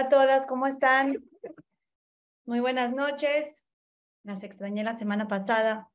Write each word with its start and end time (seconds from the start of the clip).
A 0.00 0.08
todas, 0.08 0.46
¿cómo 0.46 0.66
están? 0.66 1.22
Muy 2.46 2.60
buenas 2.60 2.90
noches. 2.94 3.66
Las 4.24 4.42
extrañé 4.42 4.82
la 4.82 4.96
semana 4.96 5.28
pasada, 5.28 5.90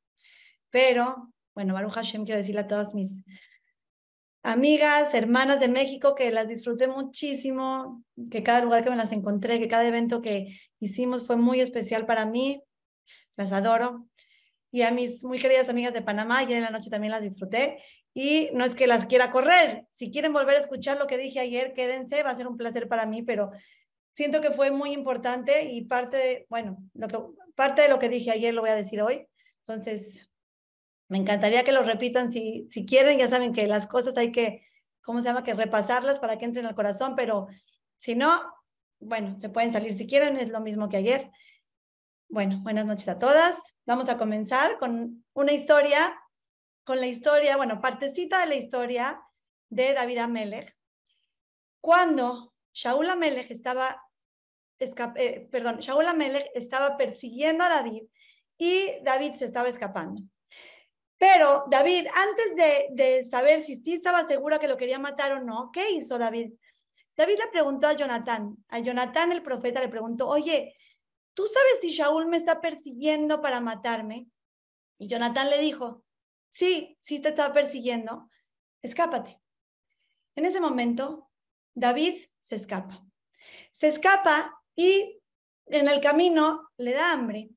pero 0.70 1.32
bueno, 1.56 1.74
Baruch 1.74 1.94
Hashem, 1.94 2.24
quiero 2.24 2.38
decirle 2.38 2.60
a 2.60 2.68
todas 2.68 2.94
mis 2.94 3.24
amigas, 4.44 5.12
hermanas 5.12 5.58
de 5.58 5.66
México 5.66 6.14
que 6.14 6.30
las 6.30 6.46
disfruté 6.46 6.86
muchísimo, 6.86 8.04
que 8.30 8.44
cada 8.44 8.60
lugar 8.60 8.84
que 8.84 8.90
me 8.90 8.96
las 8.96 9.10
encontré, 9.10 9.58
que 9.58 9.66
cada 9.66 9.88
evento 9.88 10.22
que 10.22 10.56
hicimos 10.78 11.26
fue 11.26 11.34
muy 11.34 11.60
especial 11.60 12.06
para 12.06 12.26
mí. 12.26 12.62
Las 13.36 13.50
adoro. 13.50 14.06
Y 14.70 14.82
a 14.82 14.92
mis 14.92 15.24
muy 15.24 15.40
queridas 15.40 15.68
amigas 15.68 15.94
de 15.94 16.02
Panamá, 16.02 16.38
ayer 16.38 16.58
en 16.58 16.64
la 16.64 16.70
noche 16.70 16.90
también 16.90 17.10
las 17.10 17.22
disfruté. 17.22 17.82
Y 18.14 18.50
no 18.52 18.64
es 18.64 18.76
que 18.76 18.86
las 18.86 19.06
quiera 19.06 19.32
correr. 19.32 19.88
Si 19.94 20.12
quieren 20.12 20.32
volver 20.32 20.56
a 20.56 20.60
escuchar 20.60 20.96
lo 20.96 21.08
que 21.08 21.18
dije 21.18 21.40
ayer, 21.40 21.72
quédense, 21.74 22.22
va 22.22 22.30
a 22.30 22.36
ser 22.36 22.46
un 22.46 22.56
placer 22.56 22.86
para 22.86 23.04
mí, 23.04 23.24
pero 23.24 23.50
siento 24.16 24.40
que 24.40 24.50
fue 24.50 24.70
muy 24.70 24.92
importante 24.92 25.70
y 25.70 25.84
parte 25.84 26.16
de, 26.16 26.46
bueno, 26.48 26.78
lo 26.94 27.06
que, 27.06 27.18
parte 27.54 27.82
de 27.82 27.88
lo 27.88 27.98
que 27.98 28.08
dije 28.08 28.30
ayer 28.30 28.54
lo 28.54 28.62
voy 28.62 28.70
a 28.70 28.74
decir 28.74 29.02
hoy. 29.02 29.28
Entonces, 29.58 30.30
me 31.08 31.18
encantaría 31.18 31.62
que 31.62 31.72
lo 31.72 31.82
repitan 31.82 32.32
si, 32.32 32.66
si 32.70 32.86
quieren, 32.86 33.18
ya 33.18 33.28
saben 33.28 33.52
que 33.52 33.66
las 33.66 33.86
cosas 33.86 34.16
hay 34.16 34.32
que, 34.32 34.66
¿cómo 35.02 35.20
se 35.20 35.26
llama? 35.26 35.44
Que 35.44 35.54
repasarlas 35.54 36.18
para 36.18 36.38
que 36.38 36.46
entren 36.46 36.66
al 36.66 36.74
corazón, 36.74 37.14
pero 37.14 37.46
si 37.96 38.14
no, 38.14 38.42
bueno, 38.98 39.38
se 39.38 39.50
pueden 39.50 39.72
salir 39.72 39.92
si 39.92 40.06
quieren, 40.06 40.38
es 40.38 40.50
lo 40.50 40.60
mismo 40.60 40.88
que 40.88 40.96
ayer. 40.96 41.30
Bueno, 42.28 42.60
buenas 42.62 42.86
noches 42.86 43.08
a 43.08 43.18
todas. 43.18 43.54
Vamos 43.84 44.08
a 44.08 44.18
comenzar 44.18 44.78
con 44.78 45.24
una 45.34 45.52
historia 45.52 46.16
con 46.86 47.00
la 47.00 47.08
historia, 47.08 47.56
bueno, 47.56 47.80
partecita 47.80 48.38
de 48.38 48.46
la 48.46 48.54
historia 48.54 49.20
de 49.68 49.92
David 49.92 50.18
Amelech. 50.18 50.72
Cuando 51.80 52.54
Shaul 52.72 53.10
Amelech 53.10 53.50
estaba, 53.50 54.05
eh, 54.78 55.48
perdón, 55.50 55.78
Shaul 55.78 56.06
Amelech 56.06 56.50
estaba 56.54 56.96
persiguiendo 56.96 57.64
a 57.64 57.68
David 57.68 58.02
y 58.58 59.00
David 59.02 59.34
se 59.36 59.46
estaba 59.46 59.68
escapando. 59.68 60.22
Pero 61.18 61.64
David, 61.68 62.06
antes 62.14 62.56
de, 62.56 62.86
de 62.90 63.24
saber 63.24 63.64
si 63.64 63.76
sí 63.76 63.94
estaba 63.94 64.26
segura 64.26 64.58
que 64.58 64.68
lo 64.68 64.76
quería 64.76 64.98
matar 64.98 65.32
o 65.32 65.40
no, 65.42 65.70
¿qué 65.72 65.90
hizo 65.90 66.18
David? 66.18 66.52
David 67.16 67.38
le 67.38 67.50
preguntó 67.50 67.86
a 67.86 67.94
Jonatán, 67.94 68.56
a 68.68 68.78
Jonatán 68.80 69.32
el 69.32 69.42
profeta 69.42 69.80
le 69.80 69.88
preguntó, 69.88 70.28
oye, 70.28 70.76
¿tú 71.32 71.46
sabes 71.46 71.80
si 71.80 71.88
Shaul 71.88 72.26
me 72.26 72.36
está 72.36 72.60
persiguiendo 72.60 73.40
para 73.40 73.60
matarme? 73.60 74.28
Y 74.98 75.08
Jonatán 75.08 75.48
le 75.48 75.58
dijo, 75.58 76.04
sí, 76.50 76.98
sí 77.00 77.20
te 77.20 77.30
estaba 77.30 77.54
persiguiendo, 77.54 78.30
escápate. 78.82 79.40
En 80.34 80.44
ese 80.44 80.60
momento, 80.60 81.30
David 81.74 82.26
se 82.42 82.56
escapa. 82.56 83.02
Se 83.72 83.88
escapa 83.88 84.62
y 84.76 85.20
en 85.66 85.88
el 85.88 86.00
camino 86.00 86.70
le 86.76 86.92
da 86.92 87.12
hambre 87.12 87.48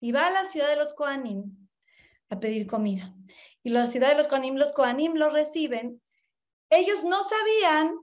y 0.00 0.10
va 0.10 0.26
a 0.26 0.30
la 0.30 0.46
ciudad 0.46 0.68
de 0.68 0.76
los 0.76 0.94
Koanim 0.94 1.68
a 2.30 2.40
pedir 2.40 2.66
comida. 2.66 3.14
Y 3.62 3.70
la 3.70 3.86
ciudad 3.86 4.08
de 4.08 4.16
los 4.16 4.26
Koanim, 4.26 4.56
los 4.56 4.72
Koanim 4.72 5.14
lo 5.14 5.30
reciben. 5.30 6.02
Ellos 6.70 7.04
no 7.04 7.22
sabían 7.22 7.94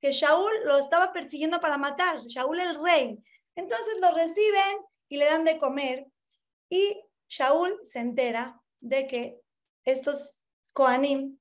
que 0.00 0.12
Shaul 0.12 0.52
lo 0.64 0.78
estaba 0.78 1.12
persiguiendo 1.12 1.60
para 1.60 1.76
matar, 1.76 2.20
Shaul 2.26 2.60
el 2.60 2.82
rey. 2.82 3.18
Entonces 3.56 3.94
lo 4.00 4.12
reciben 4.12 4.78
y 5.08 5.16
le 5.18 5.26
dan 5.26 5.44
de 5.44 5.58
comer. 5.58 6.06
Y 6.70 7.02
Shaul 7.28 7.78
se 7.84 7.98
entera 7.98 8.60
de 8.80 9.08
que 9.08 9.40
estos 9.84 10.38
Koanim 10.72 11.38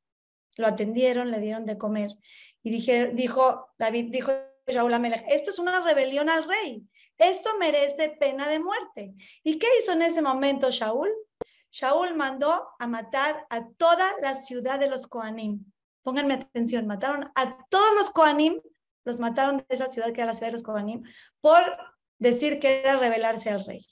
lo 0.57 0.67
atendieron, 0.67 1.31
le 1.31 1.39
dieron 1.39 1.65
de 1.65 1.77
comer 1.77 2.11
y 2.63 2.71
dijo 2.71 3.67
David, 3.77 4.07
dijo 4.09 4.31
Shaul 4.67 4.93
Amelech, 4.93 5.25
esto 5.27 5.51
es 5.51 5.59
una 5.59 5.79
rebelión 5.81 6.29
al 6.29 6.47
rey, 6.47 6.83
esto 7.17 7.57
merece 7.59 8.09
pena 8.19 8.49
de 8.49 8.59
muerte. 8.59 9.13
¿Y 9.43 9.59
qué 9.59 9.67
hizo 9.79 9.91
en 9.91 10.01
ese 10.01 10.21
momento 10.21 10.71
Shaul? 10.71 11.11
Shaul 11.71 12.15
mandó 12.15 12.69
a 12.79 12.87
matar 12.87 13.45
a 13.49 13.67
toda 13.77 14.13
la 14.21 14.35
ciudad 14.35 14.79
de 14.79 14.87
los 14.87 15.07
Koanim. 15.07 15.65
Pónganme 16.01 16.35
atención, 16.35 16.87
mataron 16.87 17.31
a 17.35 17.65
todos 17.69 17.93
los 17.95 18.11
Koanim, 18.11 18.61
los 19.03 19.19
mataron 19.19 19.57
de 19.57 19.65
esa 19.69 19.89
ciudad 19.89 20.11
que 20.11 20.21
era 20.21 20.27
la 20.27 20.33
ciudad 20.33 20.47
de 20.47 20.53
los 20.53 20.63
Koanim, 20.63 21.03
por 21.41 21.61
decir 22.17 22.59
que 22.59 22.81
era 22.81 22.97
rebelarse 22.97 23.49
al 23.49 23.65
rey. 23.65 23.85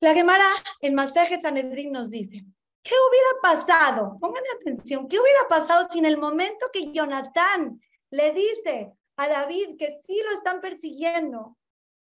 La 0.00 0.14
Gemara 0.14 0.46
en 0.80 0.94
Maseje 0.94 1.40
Sanedrín 1.40 1.92
nos 1.92 2.10
dice, 2.10 2.44
¿Qué 2.82 2.94
hubiera 3.08 3.64
pasado? 3.66 4.18
Pónganme 4.20 4.48
atención, 4.60 5.08
¿qué 5.08 5.20
hubiera 5.20 5.46
pasado 5.48 5.88
si 5.90 6.00
en 6.00 6.06
el 6.06 6.18
momento 6.18 6.66
que 6.72 6.92
Jonatán 6.92 7.80
le 8.10 8.32
dice 8.32 8.92
a 9.16 9.28
David 9.28 9.76
que 9.78 9.98
sí 10.04 10.20
lo 10.24 10.32
están 10.32 10.60
persiguiendo, 10.60 11.56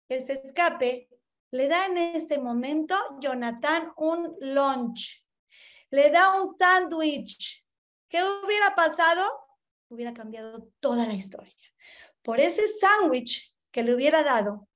que 0.08 0.20
se 0.20 0.34
escape, 0.34 1.08
le 1.50 1.68
da 1.68 1.86
en 1.86 1.98
ese 1.98 2.38
momento 2.38 2.96
Jonatán 3.20 3.92
un 3.96 4.36
lunch, 4.40 5.24
le 5.90 6.10
da 6.10 6.40
un 6.40 6.56
sándwich. 6.58 7.64
¿Qué 8.08 8.22
hubiera 8.22 8.74
pasado? 8.74 9.30
Hubiera 9.88 10.12
cambiado 10.12 10.68
toda 10.80 11.06
la 11.06 11.14
historia. 11.14 11.54
Por 12.22 12.40
ese 12.40 12.68
sándwich 12.68 13.54
que 13.70 13.82
le 13.82 13.94
hubiera 13.94 14.22
dado 14.22 14.68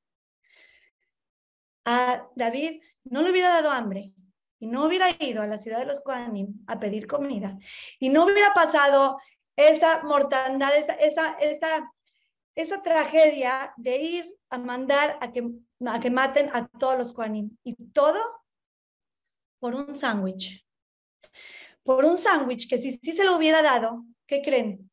a 1.85 2.27
David, 2.37 2.83
no 3.05 3.23
le 3.23 3.31
hubiera 3.31 3.51
dado 3.51 3.71
hambre, 3.71 4.15
y 4.63 4.69
no 4.69 4.85
hubiera 4.85 5.09
ido 5.19 5.43
a 5.43 5.49
la 5.49 5.59
ciudad 5.59 5.81
de 5.81 5.87
los 5.87 6.01
Kohanim 6.03 6.65
a 6.69 6.79
pedir 6.79 7.09
comida 7.09 7.59
y 7.99 8.11
no 8.11 8.25
hubiera 8.25 8.55
pasado 8.55 9.19
esa 9.57 10.05
mortandad, 10.05 10.71
esa, 10.77 11.33
esa, 11.33 11.93
esa 12.55 12.83
tragedia 12.83 13.73
de 13.77 13.97
ir 13.97 14.37
a 14.51 14.59
mandar 14.59 15.19
a 15.21 15.33
que, 15.33 15.43
a 15.87 16.01
que 16.01 16.11
maten 16.11 16.51
a 16.53 16.69
todos 16.69 16.99
los 16.99 17.13
Kohanim. 17.13 17.57
Y 17.65 17.75
todo 17.93 18.21
por 19.59 19.75
un 19.75 19.95
sándwich. 19.95 20.67
Por 21.83 22.05
un 22.05 22.19
sándwich 22.19 22.69
que 22.69 22.79
si, 22.79 22.99
si 22.99 23.13
se 23.13 23.25
lo 23.25 23.37
hubiera 23.37 23.63
dado, 23.63 24.05
¿qué 24.27 24.43
creen? 24.43 24.91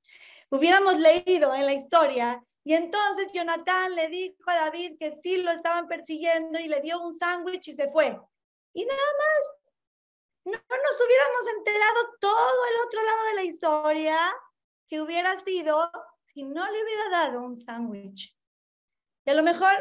Hubiéramos 0.49 0.97
leído 0.97 1.53
en 1.53 1.65
la 1.65 1.73
historia 1.73 2.43
y 2.63 2.73
entonces 2.73 3.31
Jonathan 3.33 3.95
le 3.95 4.09
dijo 4.09 4.43
a 4.47 4.55
David 4.55 4.97
que 4.99 5.19
sí 5.23 5.37
lo 5.37 5.51
estaban 5.51 5.87
persiguiendo 5.87 6.59
y 6.59 6.67
le 6.67 6.81
dio 6.81 7.01
un 7.01 7.17
sándwich 7.17 7.69
y 7.69 7.73
se 7.73 7.91
fue. 7.91 8.17
Y 8.73 8.85
nada 8.85 9.11
más 9.17 9.59
no 10.45 10.51
nos 10.51 11.01
hubiéramos 11.05 11.47
enterado 11.57 11.99
todo 12.19 12.65
el 12.65 12.87
otro 12.87 13.03
lado 13.03 13.23
de 13.23 13.33
la 13.35 13.43
historia 13.43 14.35
que 14.87 15.01
hubiera 15.01 15.43
sido 15.43 15.89
no 16.43 16.69
le 16.69 16.83
hubiera 16.83 17.09
dado 17.09 17.41
un 17.41 17.55
sándwich. 17.55 18.35
Y 19.25 19.29
a 19.29 19.33
lo 19.33 19.43
mejor 19.43 19.71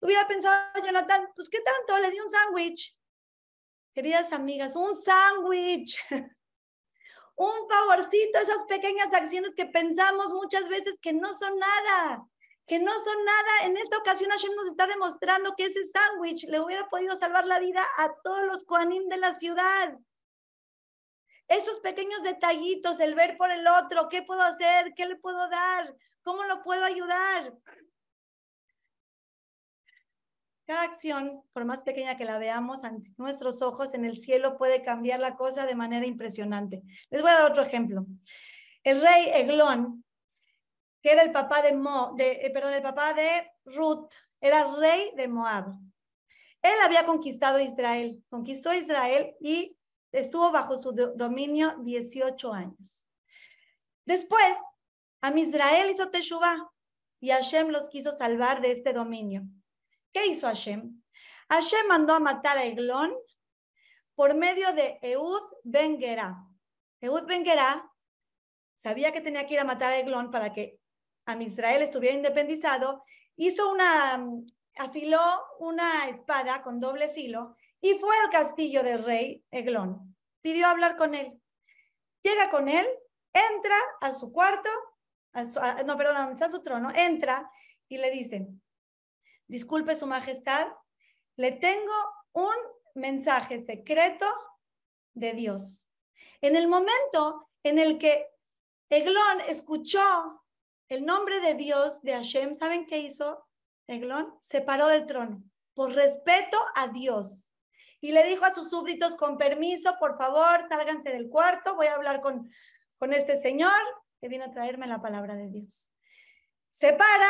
hubiera 0.00 0.26
pensado 0.26 0.84
Jonathan, 0.84 1.28
pues 1.34 1.48
qué 1.48 1.60
tanto, 1.60 1.98
le 1.98 2.10
di 2.10 2.20
un 2.20 2.28
sándwich. 2.28 2.96
Queridas 3.94 4.32
amigas, 4.32 4.76
un 4.76 4.94
sándwich. 4.94 5.98
un 7.36 7.68
favorcito, 7.68 8.38
esas 8.38 8.64
pequeñas 8.68 9.12
acciones 9.12 9.52
que 9.56 9.66
pensamos 9.66 10.32
muchas 10.32 10.68
veces 10.68 10.98
que 11.00 11.12
no 11.12 11.32
son 11.34 11.58
nada 11.58 12.28
que 12.68 12.78
no 12.78 12.92
son 13.00 13.24
nada. 13.24 13.64
En 13.64 13.76
esta 13.78 13.96
ocasión 13.96 14.30
Hashem 14.30 14.54
nos 14.54 14.66
está 14.66 14.86
demostrando 14.86 15.54
que 15.56 15.64
ese 15.64 15.86
sándwich 15.86 16.44
le 16.48 16.60
hubiera 16.60 16.86
podido 16.86 17.16
salvar 17.16 17.46
la 17.46 17.58
vida 17.58 17.84
a 17.96 18.12
todos 18.22 18.44
los 18.44 18.64
Koanim 18.64 19.08
de 19.08 19.16
la 19.16 19.36
ciudad. 19.38 19.98
Esos 21.48 21.80
pequeños 21.80 22.22
detallitos, 22.22 23.00
el 23.00 23.14
ver 23.14 23.36
por 23.36 23.50
el 23.50 23.66
otro, 23.66 24.08
qué 24.08 24.22
puedo 24.22 24.42
hacer, 24.42 24.92
qué 24.94 25.06
le 25.06 25.16
puedo 25.16 25.48
dar, 25.48 25.94
cómo 26.22 26.44
lo 26.44 26.62
puedo 26.62 26.84
ayudar. 26.84 27.54
Cada 30.66 30.82
acción, 30.82 31.42
por 31.54 31.64
más 31.64 31.82
pequeña 31.82 32.18
que 32.18 32.26
la 32.26 32.38
veamos 32.38 32.84
ante 32.84 33.14
nuestros 33.16 33.62
ojos 33.62 33.94
en 33.94 34.04
el 34.04 34.18
cielo, 34.18 34.58
puede 34.58 34.82
cambiar 34.82 35.20
la 35.20 35.36
cosa 35.36 35.64
de 35.64 35.74
manera 35.74 36.06
impresionante. 36.06 36.82
Les 37.10 37.22
voy 37.22 37.30
a 37.30 37.34
dar 37.40 37.50
otro 37.50 37.62
ejemplo. 37.62 38.04
El 38.84 39.00
rey 39.00 39.30
Eglón 39.32 40.04
que 41.02 41.12
era 41.12 41.22
el 41.22 41.32
papá 41.32 41.62
de, 41.62 41.74
Mo, 41.74 42.14
eh, 42.18 42.50
perdón, 42.52 42.74
el 42.74 42.82
papá 42.82 43.14
de 43.14 43.50
Ruth, 43.64 44.12
era 44.40 44.74
rey 44.76 45.12
de 45.16 45.28
Moab. 45.28 45.74
Él 46.62 46.74
había 46.84 47.06
conquistado 47.06 47.60
Israel, 47.60 48.22
conquistó 48.28 48.74
Israel 48.74 49.36
y 49.40 49.77
estuvo 50.20 50.50
bajo 50.50 50.78
su 50.78 50.92
dominio 50.92 51.76
18 51.80 52.52
años. 52.52 53.06
Después, 54.04 54.54
a 55.20 55.30
Israel 55.36 55.90
hizo 55.90 56.10
Teshuvah 56.10 56.70
y 57.20 57.30
Hashem 57.30 57.68
los 57.68 57.88
quiso 57.88 58.16
salvar 58.16 58.60
de 58.60 58.72
este 58.72 58.92
dominio. 58.92 59.42
¿Qué 60.12 60.26
hizo 60.26 60.46
Hashem? 60.46 61.02
Hashem 61.48 61.86
mandó 61.88 62.14
a 62.14 62.20
matar 62.20 62.58
a 62.58 62.64
Eglón 62.64 63.12
por 64.14 64.34
medio 64.34 64.72
de 64.72 64.98
Eud 65.02 65.42
Ben 65.64 65.98
Gerá. 65.98 66.46
Eud 67.00 67.24
Ben 67.26 67.44
Gerá 67.44 67.90
sabía 68.76 69.12
que 69.12 69.20
tenía 69.20 69.46
que 69.46 69.54
ir 69.54 69.60
a 69.60 69.64
matar 69.64 69.92
a 69.92 69.98
Eglón 69.98 70.30
para 70.30 70.52
que 70.52 70.80
a 71.26 71.36
Israel 71.42 71.82
estuviera 71.82 72.16
independizado, 72.16 73.04
hizo 73.36 73.70
una, 73.70 74.24
afiló 74.76 75.20
una 75.58 76.08
espada 76.08 76.62
con 76.62 76.80
doble 76.80 77.10
filo 77.10 77.56
y 77.80 77.94
fue 77.94 78.16
al 78.18 78.30
castillo 78.30 78.82
del 78.82 79.04
rey 79.04 79.44
Eglón. 79.50 80.16
Pidió 80.40 80.66
hablar 80.66 80.96
con 80.96 81.14
él. 81.14 81.40
Llega 82.22 82.50
con 82.50 82.68
él, 82.68 82.86
entra 83.32 83.76
a 84.00 84.12
su 84.12 84.32
cuarto, 84.32 84.68
no, 85.86 85.96
perdón, 85.96 86.32
está 86.32 86.50
su 86.50 86.62
trono, 86.62 86.90
entra 86.94 87.50
y 87.88 87.98
le 87.98 88.10
dice, 88.10 88.48
disculpe 89.46 89.94
su 89.94 90.06
majestad, 90.06 90.66
le 91.36 91.52
tengo 91.52 91.94
un 92.32 92.54
mensaje 92.94 93.64
secreto 93.64 94.26
de 95.14 95.32
Dios. 95.32 95.86
En 96.40 96.56
el 96.56 96.68
momento 96.68 97.48
en 97.62 97.78
el 97.78 97.98
que 97.98 98.26
Eglón 98.90 99.40
escuchó 99.46 100.44
el 100.88 101.04
nombre 101.04 101.40
de 101.40 101.54
Dios, 101.54 102.02
de 102.02 102.14
Hashem, 102.14 102.56
¿saben 102.56 102.86
qué 102.86 102.98
hizo 102.98 103.46
Eglón? 103.86 104.34
Se 104.40 104.60
paró 104.60 104.86
del 104.88 105.06
trono 105.06 105.42
por 105.74 105.92
respeto 105.92 106.58
a 106.74 106.88
Dios. 106.88 107.44
Y 108.00 108.12
le 108.12 108.24
dijo 108.26 108.44
a 108.44 108.54
sus 108.54 108.70
súbditos, 108.70 109.16
con 109.16 109.38
permiso, 109.38 109.96
por 109.98 110.16
favor, 110.16 110.66
sálganse 110.68 111.10
del 111.10 111.28
cuarto, 111.28 111.74
voy 111.74 111.86
a 111.86 111.94
hablar 111.94 112.20
con, 112.20 112.50
con 112.98 113.12
este 113.12 113.40
señor 113.40 113.72
que 114.20 114.28
viene 114.28 114.44
a 114.44 114.50
traerme 114.50 114.86
la 114.86 115.00
palabra 115.00 115.34
de 115.34 115.48
Dios. 115.48 115.90
Se 116.70 116.92
para, 116.92 117.28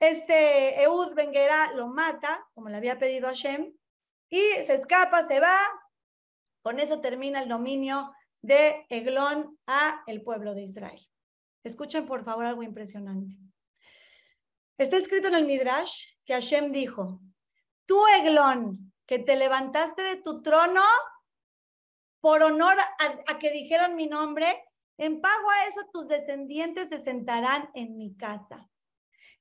este 0.00 0.82
Eud 0.82 1.14
Benguera 1.14 1.72
lo 1.72 1.88
mata, 1.88 2.46
como 2.54 2.68
le 2.68 2.76
había 2.76 2.98
pedido 2.98 3.28
Hashem, 3.28 3.72
y 4.28 4.40
se 4.66 4.74
escapa, 4.74 5.26
se 5.26 5.40
va. 5.40 5.56
Con 6.62 6.80
eso 6.80 7.00
termina 7.00 7.42
el 7.42 7.48
dominio 7.48 8.12
de 8.42 8.86
Eglón 8.88 9.58
a 9.66 10.02
el 10.06 10.22
pueblo 10.22 10.54
de 10.54 10.62
Israel. 10.62 11.00
Escuchen 11.62 12.04
por 12.04 12.24
favor 12.24 12.44
algo 12.44 12.62
impresionante. 12.62 13.38
Está 14.76 14.96
escrito 14.96 15.28
en 15.28 15.36
el 15.36 15.46
Midrash 15.46 16.08
que 16.24 16.34
Hashem 16.34 16.72
dijo, 16.72 17.20
tú 17.86 18.04
Eglón, 18.18 18.92
que 19.06 19.18
te 19.18 19.36
levantaste 19.36 20.02
de 20.02 20.16
tu 20.16 20.42
trono 20.42 20.82
por 22.20 22.42
honor 22.42 22.76
a, 23.28 23.38
que 23.38 23.50
dijeron 23.50 23.96
mi 23.96 24.06
nombre, 24.06 24.46
en 24.96 25.20
pago 25.20 25.50
a 25.50 25.66
eso 25.66 25.80
tus 25.92 26.08
descendientes 26.08 26.88
se 26.88 27.00
sentarán 27.00 27.70
en 27.74 27.96
mi 27.96 28.16
casa. 28.16 28.70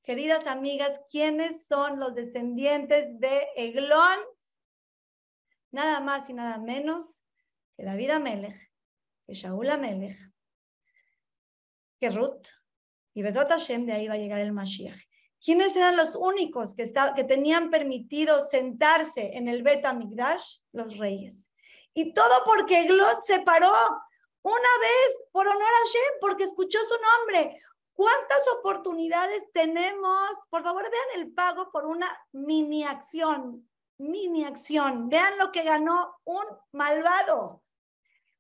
Queridas 0.04 0.48
amigas, 0.48 1.00
¿quiénes 1.10 1.65
son 1.65 2.00
los 2.00 2.13
descendientes 2.13 3.19
de 3.19 3.48
Eglón? 3.56 4.19
Nada 5.71 6.01
más 6.01 6.30
y 6.30 6.33
nada 6.33 6.57
menos 6.57 7.24
que 7.77 7.86
David 7.86 8.10
Amelech, 8.10 8.71
que 9.25 9.33
Shaul 9.33 9.69
Amelech, 9.69 10.18
que 12.00 12.10
Ruth, 12.10 12.48
y 13.13 13.21
Bedot 13.21 13.48
Hashem, 13.48 13.86
de 13.86 13.94
ahí 13.94 14.07
va 14.07 14.15
a 14.15 14.18
llegar 14.18 14.39
el 14.39 14.51
Mashiach. 14.51 15.00
¿Quiénes 15.44 15.75
eran 15.75 15.98
los 15.98 16.16
únicos 16.16 16.74
que, 16.74 16.90
que 17.16 17.24
tenían 17.25 17.69
permitido 17.69 18.42
sentarse 18.44 19.36
en 19.36 19.50
el 19.50 19.62
Bet 19.62 19.84
Amigdash? 19.84 20.60
Los 20.72 20.98
reyes. 20.98 21.50
Y 21.94 22.13
todo 22.13 22.44
porque 22.45 22.86
Glot 22.86 23.24
se 23.25 23.42
paró 23.42 23.74
una 24.42 24.78
vez 24.81 25.24
por 25.34 25.45
honor 25.45 25.62
a 25.62 25.86
Hashem, 25.86 26.19
porque 26.22 26.45
escuchó 26.45 26.80
su 26.88 26.95
nombre. 26.95 27.60
¿Cuántas 27.94 28.48
oportunidades 28.57 29.45
tenemos? 29.51 30.30
Por 30.50 30.63
favor, 30.63 30.84
vean 30.84 31.22
el 31.22 31.34
pago 31.34 31.72
por 31.72 31.86
una 31.86 32.07
mini 32.31 32.86
acción, 32.86 33.69
mini 33.98 34.46
acción. 34.46 35.10
Vean 35.10 35.38
lo 35.38 35.51
que 35.51 35.63
ganó 35.63 36.16
un 36.24 36.46
malvado. 36.72 37.63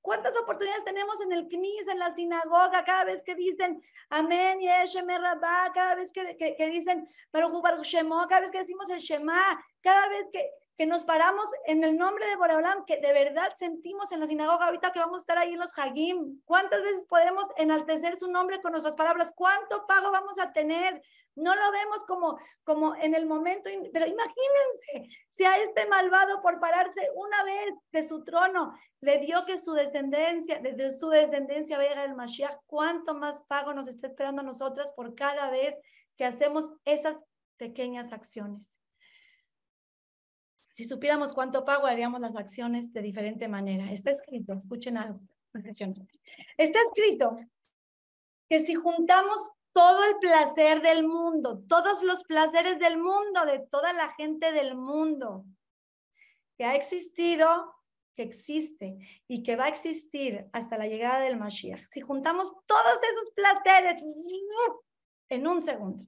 ¿Cuántas 0.03 0.35
oportunidades 0.35 0.83
tenemos 0.83 1.21
en 1.21 1.31
el 1.31 1.47
CNIS, 1.47 1.87
en 1.87 1.97
la 1.97 2.13
sinagoga, 2.13 2.83
cada 2.83 3.05
vez 3.05 3.23
que 3.23 3.35
dicen 3.35 3.81
Amén, 4.09 4.59
Yeshem 4.59 5.07
Rabá, 5.07 5.71
cada 5.73 5.95
vez 5.95 6.11
que, 6.11 6.35
que, 6.35 6.57
que 6.57 6.67
dicen 6.67 7.07
Baruch 7.31 7.63
Baruch 7.63 7.85
Shemo, 7.85 8.27
cada 8.27 8.41
vez 8.41 8.51
que 8.51 8.59
decimos 8.59 8.89
el 8.89 8.99
Shema, 8.99 9.63
cada 9.81 10.09
vez 10.09 10.25
que, 10.33 10.45
que 10.77 10.85
nos 10.85 11.05
paramos 11.05 11.47
en 11.67 11.83
el 11.85 11.97
nombre 11.97 12.27
de 12.27 12.35
Boreolam, 12.35 12.83
que 12.85 12.97
de 12.99 13.13
verdad 13.13 13.55
sentimos 13.57 14.11
en 14.11 14.19
la 14.19 14.27
sinagoga 14.27 14.65
ahorita 14.65 14.91
que 14.91 14.99
vamos 14.99 15.19
a 15.19 15.21
estar 15.21 15.37
ahí 15.37 15.53
en 15.53 15.59
los 15.59 15.77
Hagim. 15.79 16.41
¿Cuántas 16.43 16.81
veces 16.81 17.05
podemos 17.05 17.45
enaltecer 17.55 18.19
su 18.19 18.29
nombre 18.29 18.61
con 18.61 18.73
nuestras 18.73 18.95
palabras? 18.95 19.31
¿Cuánto 19.33 19.87
pago 19.87 20.11
vamos 20.11 20.37
a 20.37 20.51
tener? 20.51 21.01
No 21.35 21.55
lo 21.55 21.71
vemos 21.71 22.05
como, 22.05 22.37
como 22.63 22.95
en 22.95 23.15
el 23.15 23.25
momento, 23.25 23.69
pero 23.91 24.05
imagínense, 24.05 25.17
si 25.31 25.43
a 25.45 25.57
este 25.57 25.87
malvado 25.87 26.41
por 26.41 26.59
pararse 26.59 27.09
una 27.15 27.43
vez 27.43 27.73
de 27.91 28.03
su 28.03 28.23
trono 28.23 28.73
le 29.01 29.17
dio 29.17 29.43
que 29.45 29.57
su 29.57 29.73
descendencia, 29.73 30.59
desde 30.59 30.97
su 30.97 31.09
descendencia 31.09 31.77
va 31.77 31.83
a 31.83 31.87
llegar 31.87 32.09
el 32.09 32.15
Mashiach, 32.15 32.57
¿cuánto 32.67 33.15
más 33.15 33.41
pago 33.43 33.73
nos 33.73 33.87
está 33.87 34.07
esperando 34.07 34.41
a 34.41 34.45
nosotras 34.45 34.91
por 34.91 35.15
cada 35.15 35.49
vez 35.49 35.75
que 36.17 36.25
hacemos 36.25 36.71
esas 36.85 37.23
pequeñas 37.57 38.13
acciones? 38.13 38.79
Si 40.73 40.85
supiéramos 40.85 41.33
cuánto 41.33 41.65
pago, 41.65 41.85
haríamos 41.87 42.19
las 42.19 42.35
acciones 42.35 42.93
de 42.93 43.01
diferente 43.01 43.47
manera. 43.47 43.91
Está 43.91 44.11
escrito, 44.11 44.53
escuchen 44.53 44.97
algo. 44.97 45.19
Está 46.57 46.79
escrito 46.79 47.37
que 48.49 48.61
si 48.61 48.73
juntamos 48.73 49.51
todo 49.73 50.05
el 50.05 50.17
placer 50.19 50.81
del 50.81 51.07
mundo, 51.07 51.63
todos 51.67 52.03
los 52.03 52.23
placeres 52.23 52.79
del 52.79 52.97
mundo, 52.97 53.45
de 53.45 53.59
toda 53.59 53.91
la 53.93 54.09
gente 54.13 54.51
del 54.51 54.75
mundo, 54.75 55.45
que 56.57 56.65
ha 56.65 56.75
existido, 56.75 57.73
que 58.15 58.23
existe 58.23 58.97
y 59.27 59.41
que 59.41 59.55
va 59.55 59.65
a 59.65 59.69
existir 59.69 60.47
hasta 60.53 60.77
la 60.77 60.87
llegada 60.87 61.19
del 61.21 61.37
Mashiach, 61.37 61.81
si 61.91 62.01
juntamos 62.01 62.53
todos 62.67 62.99
esos 63.11 63.31
placeres 63.31 64.03
en 65.29 65.47
un 65.47 65.61
segundo, 65.63 66.05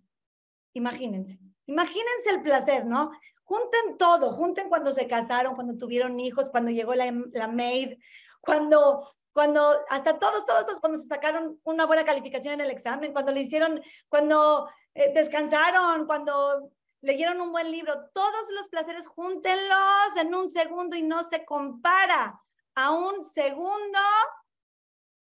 imagínense, 0.74 1.40
imagínense 1.66 2.30
el 2.30 2.44
placer, 2.44 2.86
¿no? 2.86 3.10
Junten 3.44 3.98
todo, 3.98 4.32
junten 4.32 4.70
cuando 4.70 4.92
se 4.92 5.08
casaron, 5.08 5.56
cuando 5.56 5.78
tuvieron 5.78 6.20
hijos, 6.20 6.50
cuando 6.50 6.72
llegó 6.72 6.94
la, 6.94 7.12
la 7.32 7.48
maid, 7.48 8.00
cuando, 8.42 9.04
cuando, 9.36 9.76
hasta 9.90 10.18
todos, 10.18 10.46
todos, 10.46 10.66
todos, 10.66 10.80
cuando 10.80 10.98
se 10.98 11.10
sacaron 11.10 11.60
una 11.66 11.86
buena 11.86 12.06
calificación 12.06 12.54
en 12.54 12.62
el 12.62 12.70
examen, 12.70 13.12
cuando 13.12 13.34
le 13.34 13.42
hicieron, 13.42 13.82
cuando 14.08 14.70
eh, 14.94 15.12
descansaron, 15.14 16.06
cuando 16.08 16.72
leyeron 17.02 17.42
un 17.42 17.52
buen 17.52 17.70
libro, 17.70 18.10
todos 18.14 18.50
los 18.52 18.70
placeres, 18.70 19.10
júntenlos 19.10 20.16
en 20.18 20.34
un 20.34 20.50
segundo 20.50 20.96
y 20.96 21.04
no 21.04 21.22
se 21.26 21.44
compara 21.44 22.42
a 22.76 22.92
un 22.92 23.26
segundo 23.26 24.00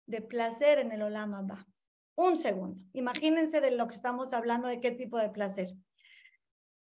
de 0.07 0.23
placer 0.23 0.81
en 0.81 0.91
el 0.91 1.03
Olama 1.03 1.65
Un 2.17 2.37
segundo. 2.37 2.83
Imagínense 2.93 3.61
de 3.61 3.71
lo 3.71 3.87
que 3.87 3.95
estamos 3.95 4.33
hablando, 4.33 4.67
de 4.67 4.81
qué 4.81 4.91
tipo 4.91 5.19
de 5.19 5.31
placer. 5.31 5.69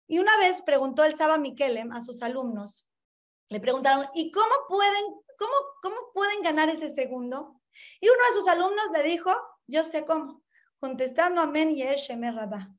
Y 0.08 0.18
una 0.18 0.36
vez 0.40 0.64
preguntó 0.64 1.04
el 1.04 1.14
Saba 1.14 1.38
Mikelem 1.38 1.92
a 1.92 2.02
sus 2.02 2.24
alumnos, 2.24 2.88
le 3.50 3.60
preguntaron, 3.60 4.08
¿y 4.16 4.32
cómo 4.32 4.56
pueden, 4.68 5.04
cómo, 5.38 5.54
cómo 5.82 5.96
pueden 6.14 6.42
ganar 6.42 6.70
ese 6.70 6.90
segundo? 6.90 7.60
Y 8.00 8.08
uno 8.08 8.20
de 8.28 8.34
sus 8.34 8.48
alumnos 8.48 8.86
le 8.94 9.04
dijo, 9.04 9.32
yo 9.68 9.84
sé 9.84 10.06
cómo, 10.06 10.44
contestando 10.80 11.42
Amén 11.42 11.72
y 11.72 11.84
Eshem 11.84 12.22
Rabá. 12.22 12.70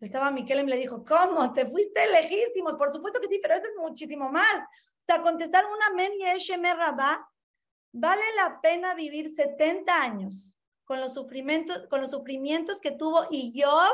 El 0.00 0.10
Saba 0.10 0.30
Mikelem 0.30 0.66
le 0.66 0.76
dijo, 0.76 1.04
¿cómo? 1.04 1.52
Te 1.52 1.66
fuiste 1.66 2.06
lejísimos, 2.12 2.76
por 2.76 2.92
supuesto 2.92 3.20
que 3.20 3.28
sí, 3.28 3.40
pero 3.42 3.54
eso 3.54 3.64
es 3.64 3.76
muchísimo 3.76 4.30
más. 4.30 4.54
O 4.54 5.04
sea, 5.06 5.22
contestar 5.22 5.64
un 5.66 5.82
Amén 5.90 6.12
y 6.18 6.24
Eshem 6.24 6.62
Rabá, 6.62 7.28
vale 7.92 8.22
la 8.36 8.60
pena 8.60 8.94
vivir 8.94 9.34
70 9.34 10.02
años 10.02 10.54
con 10.84 11.00
los 11.00 11.14
sufrimientos, 11.14 11.86
con 11.88 12.00
los 12.00 12.12
sufrimientos 12.12 12.80
que 12.80 12.92
tuvo 12.92 13.26
yo 13.30 13.90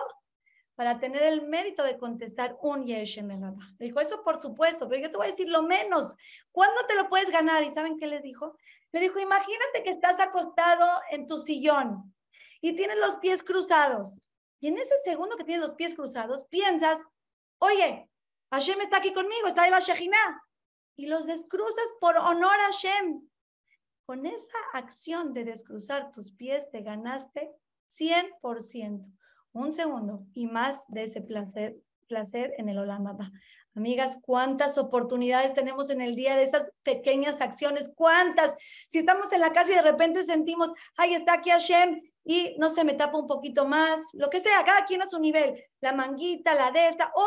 para 0.75 0.99
tener 0.99 1.23
el 1.23 1.47
mérito 1.47 1.83
de 1.85 1.99
contestar 1.99 2.57
un 2.61 2.85
Yeshem 2.85 3.28
Le 3.28 3.87
dijo, 3.87 4.00
eso 4.00 4.23
por 4.25 4.40
supuesto, 4.40 4.88
pero 4.88 5.00
yo 5.00 5.11
te 5.11 5.16
voy 5.16 5.28
a 5.28 5.31
decir 5.31 5.49
lo 5.49 5.62
menos. 5.62 6.16
¿Cuándo 6.50 6.85
te 6.87 6.97
lo 6.97 7.09
puedes 7.09 7.31
ganar? 7.31 7.62
¿Y 7.62 7.73
saben 7.73 7.97
qué 7.97 8.07
le 8.07 8.21
dijo? 8.21 8.57
Le 8.93 9.00
dijo, 9.00 9.21
imagínate 9.21 9.83
que 9.85 9.90
estás 9.90 10.19
acostado 10.19 11.00
en 11.11 11.26
tu 11.26 11.38
sillón 11.38 12.14
y 12.61 12.75
tienes 12.75 12.99
los 12.99 13.16
pies 13.16 13.43
cruzados. 13.43 14.12
Y 14.61 14.69
en 14.69 14.78
ese 14.78 14.97
segundo 14.99 15.37
que 15.37 15.45
tienes 15.45 15.64
los 15.64 15.75
pies 15.75 15.95
cruzados, 15.95 16.45
piensas, 16.47 17.02
oye, 17.59 18.09
Hashem 18.50 18.81
está 18.81 18.99
aquí 18.99 19.12
conmigo, 19.12 19.47
está 19.47 19.66
en 19.66 19.73
la 19.73 19.81
Shejina. 19.81 20.43
Y 20.97 21.07
los 21.07 21.26
descruzas 21.26 21.95
por 22.00 22.16
honor 22.16 22.54
a 22.54 22.73
Hashem. 22.73 23.28
Con 24.07 24.26
esa 24.26 24.59
acción 24.73 25.35
de 25.35 25.45
descruzar 25.45 26.12
tus 26.12 26.33
pies, 26.33 26.71
te 26.71 26.83
ganaste 26.83 27.50
100% 27.90 29.04
un 29.55 29.73
segundo 29.73 30.27
y 30.35 30.47
más 30.47 30.85
de 30.89 31.05
ese 31.05 31.23
placer, 31.23 31.77
placer 32.07 32.53
en 32.59 32.69
el 32.69 32.79
Olamaba. 32.79 33.31
Amigas, 33.77 34.19
¿cuántas 34.23 34.79
oportunidades 34.79 35.55
tenemos 35.55 35.91
en 35.91 36.01
el 36.01 36.15
día 36.15 36.37
de 36.37 36.45
esas 36.45 36.71
pequeñas 36.83 37.41
acciones? 37.41 37.91
¿Cuántas? 37.95 38.55
Si 38.89 38.99
estamos 38.99 39.33
en 39.33 39.41
la 39.41 39.53
casa 39.53 39.73
y 39.73 39.77
de 39.77 39.83
repente 39.83 40.25
sentimos, 40.25 40.73
ay, 40.97 41.15
está 41.15 41.35
aquí 41.35 41.51
Hashem 41.51 42.01
y 42.25 42.57
no 42.59 42.71
se 42.71 42.85
me 42.85 42.95
tapa 42.95 43.19
un 43.19 43.27
poquito 43.27 43.67
más, 43.67 44.03
lo 44.13 44.31
que 44.31 44.41
sea, 44.41 44.65
cada 44.65 44.85
quien 44.85 45.03
a 45.03 45.09
su 45.09 45.19
nivel, 45.19 45.63
la 45.81 45.93
manguita, 45.93 46.55
la 46.55 46.71
de 46.71 46.89
esta, 46.89 47.13
o 47.15 47.27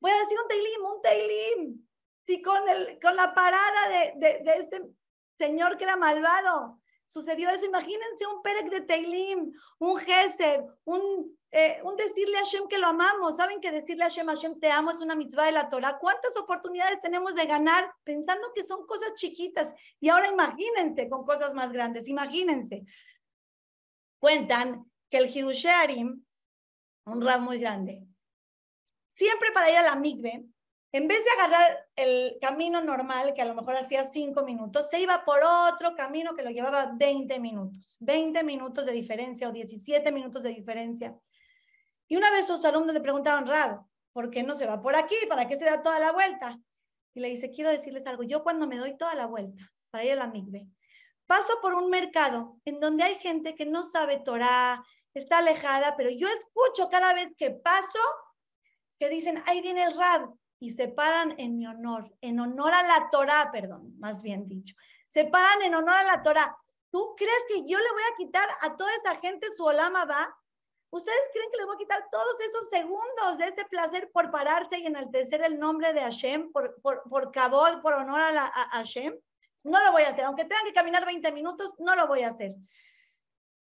voy 0.00 0.10
a 0.10 0.20
decir 0.20 0.38
un 0.40 0.48
teilim, 0.48 0.84
un 0.84 1.02
teilim, 1.02 1.86
si 2.26 2.42
con, 2.42 2.60
con 3.02 3.16
la 3.16 3.34
parada 3.34 3.88
de, 3.88 4.12
de, 4.16 4.44
de 4.44 4.58
este 4.60 4.82
señor 5.38 5.76
que 5.76 5.84
era 5.84 5.96
malvado, 5.96 6.80
sucedió 7.06 7.50
eso. 7.50 7.66
Imagínense 7.66 8.26
un 8.26 8.42
Perek 8.42 8.70
de 8.70 8.80
Teilim, 8.82 9.52
un 9.78 9.96
Gesed, 9.96 10.60
un, 10.84 11.36
eh, 11.50 11.78
un 11.84 11.96
decirle 11.96 12.36
a 12.36 12.40
Hashem 12.40 12.68
que 12.68 12.78
lo 12.78 12.88
amamos. 12.88 13.36
¿Saben 13.36 13.60
que 13.60 13.70
decirle 13.70 14.04
a 14.04 14.06
Hashem, 14.06 14.26
Hashem 14.26 14.60
te 14.60 14.70
amo 14.70 14.90
es 14.90 15.00
una 15.00 15.14
mitzvah 15.14 15.46
de 15.46 15.52
la 15.52 15.68
Torah? 15.68 15.98
¿Cuántas 15.98 16.36
oportunidades 16.36 17.00
tenemos 17.00 17.34
de 17.34 17.46
ganar 17.46 17.92
pensando 18.04 18.52
que 18.54 18.64
son 18.64 18.86
cosas 18.86 19.14
chiquitas? 19.14 19.72
Y 20.00 20.08
ahora 20.08 20.28
imagínense 20.28 21.08
con 21.08 21.24
cosas 21.24 21.54
más 21.54 21.72
grandes, 21.72 22.08
imagínense. 22.08 22.84
Cuentan 24.18 24.90
que 25.08 25.18
el 25.18 25.34
Hirusharim, 25.34 26.24
un 27.04 27.22
rab 27.22 27.40
muy 27.40 27.58
grande, 27.58 28.02
siempre 29.14 29.52
para 29.52 29.70
ir 29.70 29.76
a 29.76 29.82
la 29.82 29.96
migbe, 29.96 30.44
en 30.96 31.08
vez 31.08 31.22
de 31.22 31.30
agarrar 31.32 31.88
el 31.94 32.38
camino 32.40 32.80
normal, 32.80 33.34
que 33.34 33.42
a 33.42 33.44
lo 33.44 33.54
mejor 33.54 33.76
hacía 33.76 34.10
cinco 34.10 34.44
minutos, 34.44 34.88
se 34.88 34.98
iba 34.98 35.26
por 35.26 35.42
otro 35.44 35.94
camino 35.94 36.34
que 36.34 36.42
lo 36.42 36.48
llevaba 36.48 36.92
20 36.94 37.38
minutos, 37.38 37.98
20 38.00 38.42
minutos 38.44 38.86
de 38.86 38.92
diferencia 38.92 39.46
o 39.46 39.52
17 39.52 40.10
minutos 40.10 40.42
de 40.42 40.50
diferencia. 40.50 41.14
Y 42.08 42.16
una 42.16 42.30
vez 42.30 42.46
sus 42.46 42.64
alumnos 42.64 42.94
le 42.94 43.02
preguntaron, 43.02 43.46
Rab, 43.46 43.82
¿por 44.14 44.30
qué 44.30 44.42
no 44.42 44.56
se 44.56 44.64
va 44.64 44.80
por 44.80 44.96
aquí? 44.96 45.16
¿Para 45.28 45.46
qué 45.46 45.58
se 45.58 45.66
da 45.66 45.82
toda 45.82 45.98
la 45.98 46.12
vuelta? 46.12 46.58
Y 47.12 47.20
le 47.20 47.28
dice, 47.28 47.50
quiero 47.50 47.70
decirles 47.70 48.06
algo, 48.06 48.22
yo 48.22 48.42
cuando 48.42 48.66
me 48.66 48.78
doy 48.78 48.96
toda 48.96 49.14
la 49.14 49.26
vuelta 49.26 49.70
para 49.90 50.02
ir 50.02 50.12
a 50.12 50.16
la 50.16 50.28
migbe, 50.28 50.66
paso 51.26 51.58
por 51.60 51.74
un 51.74 51.90
mercado 51.90 52.56
en 52.64 52.80
donde 52.80 53.04
hay 53.04 53.16
gente 53.16 53.54
que 53.54 53.66
no 53.66 53.82
sabe 53.82 54.22
Torah, 54.24 54.82
está 55.12 55.38
alejada, 55.38 55.94
pero 55.94 56.08
yo 56.08 56.28
escucho 56.28 56.88
cada 56.88 57.12
vez 57.12 57.28
que 57.36 57.50
paso 57.50 58.00
que 58.98 59.10
dicen, 59.10 59.42
ahí 59.44 59.60
viene 59.60 59.82
el 59.82 59.94
Rab, 59.94 60.30
y 60.58 60.70
se 60.70 60.88
paran 60.88 61.34
en 61.38 61.56
mi 61.56 61.66
honor, 61.66 62.14
en 62.20 62.40
honor 62.40 62.72
a 62.72 62.82
la 62.82 63.08
Torah, 63.10 63.50
perdón, 63.52 63.98
más 63.98 64.22
bien 64.22 64.48
dicho. 64.48 64.74
Se 65.08 65.24
paran 65.24 65.62
en 65.62 65.74
honor 65.74 65.96
a 65.96 66.04
la 66.04 66.22
Torah. 66.22 66.56
¿Tú 66.90 67.14
crees 67.16 67.44
que 67.48 67.60
yo 67.66 67.78
le 67.78 67.92
voy 67.92 68.02
a 68.02 68.16
quitar 68.16 68.48
a 68.62 68.76
toda 68.76 68.94
esa 68.94 69.16
gente 69.16 69.50
su 69.50 69.64
olama 69.64 70.04
va? 70.04 70.34
¿Ustedes 70.90 71.30
creen 71.32 71.50
que 71.50 71.58
les 71.58 71.66
voy 71.66 71.74
a 71.74 71.78
quitar 71.78 72.04
todos 72.10 72.40
esos 72.40 72.68
segundos 72.70 73.38
de 73.38 73.46
este 73.46 73.64
placer 73.66 74.10
por 74.12 74.30
pararse 74.30 74.78
y 74.78 74.86
enaltecer 74.86 75.42
el 75.42 75.58
nombre 75.58 75.92
de 75.92 76.00
Hashem, 76.00 76.52
por, 76.52 76.80
por, 76.80 77.02
por 77.08 77.32
cabod, 77.32 77.82
por 77.82 77.94
honor 77.94 78.20
a, 78.20 78.32
la, 78.32 78.46
a 78.46 78.70
Hashem? 78.78 79.14
No 79.64 79.84
lo 79.84 79.92
voy 79.92 80.02
a 80.02 80.10
hacer. 80.10 80.24
Aunque 80.24 80.44
tengan 80.44 80.64
que 80.64 80.72
caminar 80.72 81.04
20 81.04 81.32
minutos, 81.32 81.74
no 81.78 81.96
lo 81.96 82.06
voy 82.06 82.22
a 82.22 82.30
hacer. 82.30 82.52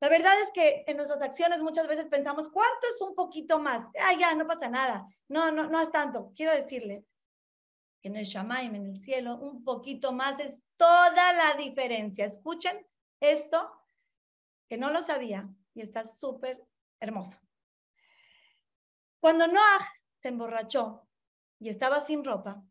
La 0.04 0.10
verdad 0.10 0.34
es 0.42 0.50
que 0.52 0.84
en 0.86 0.98
nuestras 0.98 1.22
acciones 1.22 1.62
muchas 1.62 1.86
veces 1.88 2.08
pensamos, 2.08 2.50
¿cuánto 2.50 2.86
es 2.94 3.00
un 3.00 3.14
poquito 3.14 3.58
más? 3.58 3.86
Ah, 3.98 4.12
ya, 4.12 4.34
no 4.34 4.46
pasa 4.46 4.68
nada. 4.68 5.08
No, 5.28 5.50
no, 5.50 5.66
no 5.70 5.80
es 5.80 5.90
tanto. 5.90 6.30
Quiero 6.36 6.52
decirles 6.52 7.06
que 8.02 8.08
en 8.08 8.16
el 8.16 8.26
Shamaim, 8.26 8.74
en 8.74 8.84
el 8.84 8.98
cielo, 8.98 9.38
un 9.38 9.64
poquito 9.64 10.12
más 10.12 10.38
es 10.40 10.62
toda 10.76 11.32
la 11.32 11.54
diferencia. 11.54 12.26
Escuchen 12.26 12.86
esto, 13.18 13.66
que 14.68 14.76
no 14.76 14.90
lo 14.90 15.00
sabía 15.00 15.48
y 15.72 15.80
está 15.80 16.06
súper 16.06 16.62
hermoso. 17.00 17.38
Cuando 19.20 19.46
Noah 19.46 19.88
se 20.20 20.28
emborrachó 20.28 21.08
y 21.58 21.70
estaba 21.70 22.04
sin 22.04 22.22
ropa, 22.22 22.62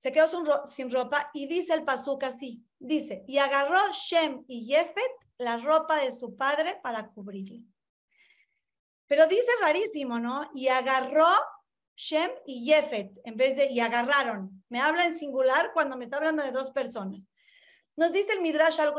se 0.00 0.10
quedó 0.10 0.66
sin 0.66 0.90
ropa 0.90 1.30
y 1.32 1.46
dice 1.46 1.74
el 1.74 1.84
pasuk 1.84 2.24
así, 2.24 2.66
dice, 2.80 3.24
y 3.28 3.38
agarró 3.38 3.92
Shem 3.92 4.44
y 4.48 4.66
Jefet 4.66 5.27
la 5.38 5.56
ropa 5.58 6.02
de 6.02 6.12
su 6.12 6.36
padre 6.36 6.78
para 6.82 7.08
cubrirle. 7.08 7.62
Pero 9.06 9.26
dice 9.26 9.50
rarísimo, 9.60 10.18
¿no? 10.18 10.50
Y 10.54 10.68
agarró 10.68 11.28
Shem 11.96 12.30
y 12.46 12.64
Jefet 12.64 13.12
en 13.24 13.36
vez 13.36 13.56
de 13.56 13.70
y 13.70 13.80
agarraron. 13.80 14.64
Me 14.68 14.80
habla 14.80 15.06
en 15.06 15.18
singular 15.18 15.72
cuando 15.72 15.96
me 15.96 16.04
está 16.04 16.18
hablando 16.18 16.42
de 16.42 16.52
dos 16.52 16.70
personas. 16.70 17.26
Nos 17.96 18.12
dice 18.12 18.32
el 18.32 18.40
Midrash 18.40 18.80
algo 18.80 18.98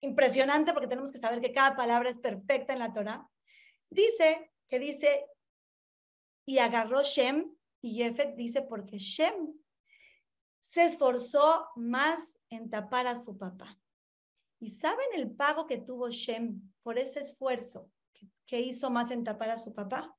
impresionante 0.00 0.72
porque 0.72 0.88
tenemos 0.88 1.12
que 1.12 1.18
saber 1.18 1.40
que 1.40 1.52
cada 1.52 1.76
palabra 1.76 2.10
es 2.10 2.18
perfecta 2.18 2.72
en 2.72 2.80
la 2.80 2.92
Torah. 2.92 3.26
Dice 3.88 4.52
que 4.68 4.78
dice 4.78 5.26
y 6.44 6.58
agarró 6.58 7.02
Shem 7.02 7.54
y 7.80 7.96
Jefet 7.96 8.34
dice 8.36 8.62
porque 8.62 8.98
Shem 8.98 9.54
se 10.62 10.84
esforzó 10.84 11.68
más 11.76 12.38
en 12.50 12.68
tapar 12.68 13.06
a 13.06 13.16
su 13.16 13.38
papá. 13.38 13.78
¿Y 14.64 14.70
saben 14.70 15.08
el 15.14 15.30
pago 15.30 15.66
que 15.66 15.76
tuvo 15.76 16.08
Shem 16.08 16.58
por 16.82 16.98
ese 16.98 17.20
esfuerzo 17.20 17.90
que, 18.46 18.60
hizo 18.62 18.88
más 18.88 19.10
en 19.10 19.22
tapar 19.22 19.50
a 19.50 19.58
su 19.58 19.74
papá? 19.74 20.16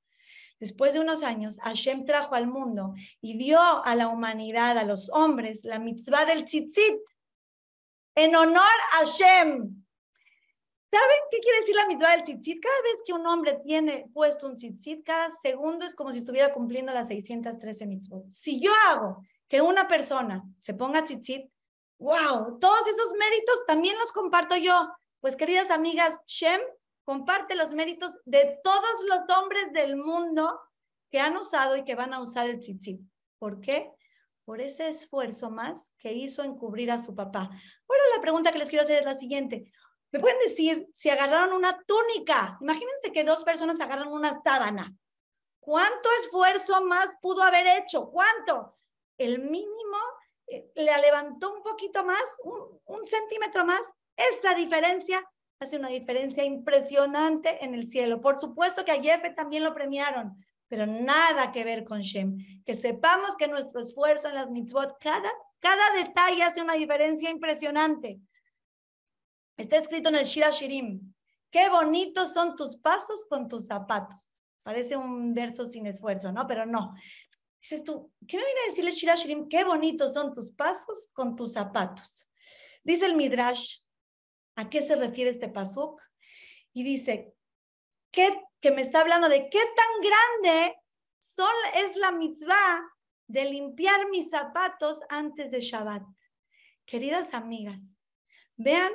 Después 0.60 0.94
de 0.94 1.00
unos 1.00 1.24
años, 1.24 1.58
Hashem 1.64 2.06
trajo 2.06 2.36
al 2.36 2.46
mundo 2.46 2.94
y 3.22 3.40
dio 3.40 3.60
a 3.60 3.96
la 3.96 4.08
humanidad, 4.08 4.78
a 4.78 4.84
los 4.84 5.10
hombres, 5.10 5.66
la 5.66 5.80
mitzvah 5.80 6.26
del 6.26 6.46
tzitzit, 6.46 7.00
en 8.14 8.36
honor 8.36 8.62
a 8.94 8.98
Hashem. 8.98 9.84
¿Saben 10.92 11.18
qué 11.32 11.40
quiere 11.40 11.60
decir 11.62 11.76
la 11.76 11.88
mitzvah 11.88 12.12
del 12.12 12.22
tzitzit? 12.22 12.62
Cada 12.62 12.82
vez 12.84 13.02
que 13.04 13.14
un 13.14 13.26
hombre 13.26 13.60
tiene 13.66 14.06
puesto 14.14 14.46
un 14.48 14.58
tzitzit, 14.58 15.04
cada 15.04 15.32
segundo 15.42 15.88
es 15.88 15.96
como 15.96 16.12
si 16.14 16.20
estuviera 16.20 16.54
cumpliendo 16.54 16.94
las 16.94 17.08
613 17.08 17.88
mitzvot. 17.88 18.32
Si 18.32 18.60
yo 18.62 18.72
hago 18.88 19.26
que 19.48 19.64
una 19.64 19.88
persona 19.88 20.44
se 20.60 20.76
ponga 20.76 21.04
tzitzit, 21.04 21.50
wow, 22.00 22.60
todos 22.60 22.88
esos 22.88 23.14
méritos 23.14 23.66
también 23.68 23.98
los 24.00 24.12
comparto 24.12 24.56
yo. 24.56 24.90
Pues 25.20 25.36
queridas 25.36 25.72
amigas, 25.72 26.20
Shem 26.28 26.62
comparte 27.04 27.56
los 27.56 27.74
méritos 27.74 28.14
de 28.26 28.60
todos 28.64 29.04
los 29.08 29.38
hombres 29.38 29.72
del 29.74 29.96
mundo 29.96 30.60
que 31.12 31.20
han 31.20 31.38
usado 31.38 31.78
y 31.78 31.84
que 31.84 31.96
van 31.96 32.14
a 32.14 32.22
usar 32.22 32.48
el 32.48 32.60
tzitzit. 32.60 33.02
¿Por 33.40 33.62
qué? 33.62 33.92
Por 34.44 34.62
ese 34.62 34.90
esfuerzo 34.90 35.50
más 35.50 35.94
que 35.98 36.14
hizo 36.14 36.44
en 36.44 36.56
cubrir 36.58 36.92
a 36.92 37.00
su 37.00 37.16
papá. 37.16 37.50
Bueno, 37.88 38.04
la 38.16 38.22
pregunta 38.22 38.52
que 38.52 38.60
les 38.60 38.70
quiero 38.70 38.84
hacer 38.84 39.00
es 39.00 39.06
la 39.06 39.16
siguiente. 39.16 39.72
¿Me 40.12 40.20
pueden 40.20 40.40
decir 40.40 40.88
si 40.94 41.10
agarraron 41.10 41.54
una 41.54 41.82
túnica? 41.84 42.58
Imagínense 42.62 43.12
que 43.12 43.24
dos 43.24 43.44
personas 43.44 43.80
agarran 43.80 44.12
una 44.12 44.42
sábana. 44.44 44.96
¿Cuánto 45.60 46.10
esfuerzo 46.20 46.84
más 46.86 47.16
pudo 47.22 47.42
haber 47.42 47.66
hecho? 47.80 48.10
¿Cuánto? 48.12 48.78
El 49.18 49.40
mínimo 49.40 49.98
eh, 50.48 50.72
le 50.76 51.02
levantó 51.02 51.54
un 51.54 51.64
poquito 51.64 52.04
más, 52.06 52.24
un, 52.44 53.06
centímetro 53.06 53.66
más, 53.66 53.82
esa 54.16 54.54
diferencia 54.56 55.24
hace 55.60 55.78
una 55.78 55.90
diferencia 55.90 56.44
impresionante 56.44 57.64
en 57.64 57.74
el 57.74 57.88
cielo. 57.88 58.22
Por 58.22 58.40
supuesto 58.40 58.84
que 58.84 58.92
a 58.92 59.02
Jefe 59.02 59.32
también 59.32 59.64
lo 59.64 59.74
premiaron, 59.74 60.46
pero 60.68 60.86
nada 60.86 61.52
que 61.52 61.64
ver 61.64 61.84
con 61.84 62.02
Shem. 62.02 62.64
Que 62.66 62.76
sepamos 62.76 63.36
que 63.36 63.48
nuestro 63.48 63.80
esfuerzo 63.80 64.28
en 64.30 64.36
las 64.36 64.50
mitzvot, 64.50 64.98
cada, 65.00 65.32
cada 65.60 65.94
detalle 65.94 66.44
hace 66.44 66.62
una 66.62 66.74
diferencia 66.74 67.30
impresionante. 67.30 68.20
Está 69.58 69.78
escrito 69.78 70.10
en 70.10 70.16
el 70.16 70.26
Shira 70.26 70.52
Shirim. 70.52 71.14
Qué 71.50 71.70
bonitos 71.70 72.34
son 72.34 72.56
tus 72.58 72.78
pasos 72.78 73.26
con 73.30 73.48
tus 73.48 73.68
zapatos. 73.68 74.18
Parece 74.62 74.98
un 74.98 75.34
verso 75.34 75.68
sin 75.68 75.86
esfuerzo, 75.86 76.32
¿no? 76.32 76.46
Pero 76.48 76.66
no. 76.66 76.96
Dices 77.68 77.84
tú, 77.84 78.12
¿qué 78.28 78.38
me 78.38 78.46
viene 78.46 78.60
a 78.62 78.70
decirle 78.70 78.92
Shira 78.92 79.16
Shirim? 79.16 79.50
Qué 79.50 79.64
bonitos 79.64 80.14
son 80.14 80.36
tus 80.36 80.52
pasos 80.52 81.10
con 81.14 81.36
tus 81.36 81.54
zapatos. 81.54 82.30
Dice 82.84 83.08
el 83.08 83.16
Midrash, 83.16 83.80
¿a 84.56 84.70
qué 84.70 84.84
se 84.84 84.96
refiere 84.96 85.32
este 85.32 85.50
pasuk? 85.50 86.00
Y 86.74 86.84
dice, 86.84 87.34
¿qué, 88.12 88.40
que 88.60 88.70
me 88.70 88.84
está 88.84 89.02
hablando 89.02 89.30
de 89.30 89.50
qué 89.50 89.60
tan 89.60 90.02
grande 90.02 90.76
es 91.74 91.96
la 91.96 92.12
mitzvah 92.12 92.84
de 93.26 93.46
limpiar 93.46 94.10
mis 94.12 94.30
zapatos 94.30 95.00
antes 95.10 95.50
de 95.50 95.60
Shabbat. 95.60 96.04
Queridas 96.86 97.34
amigas, 97.34 97.98
vean 98.58 98.92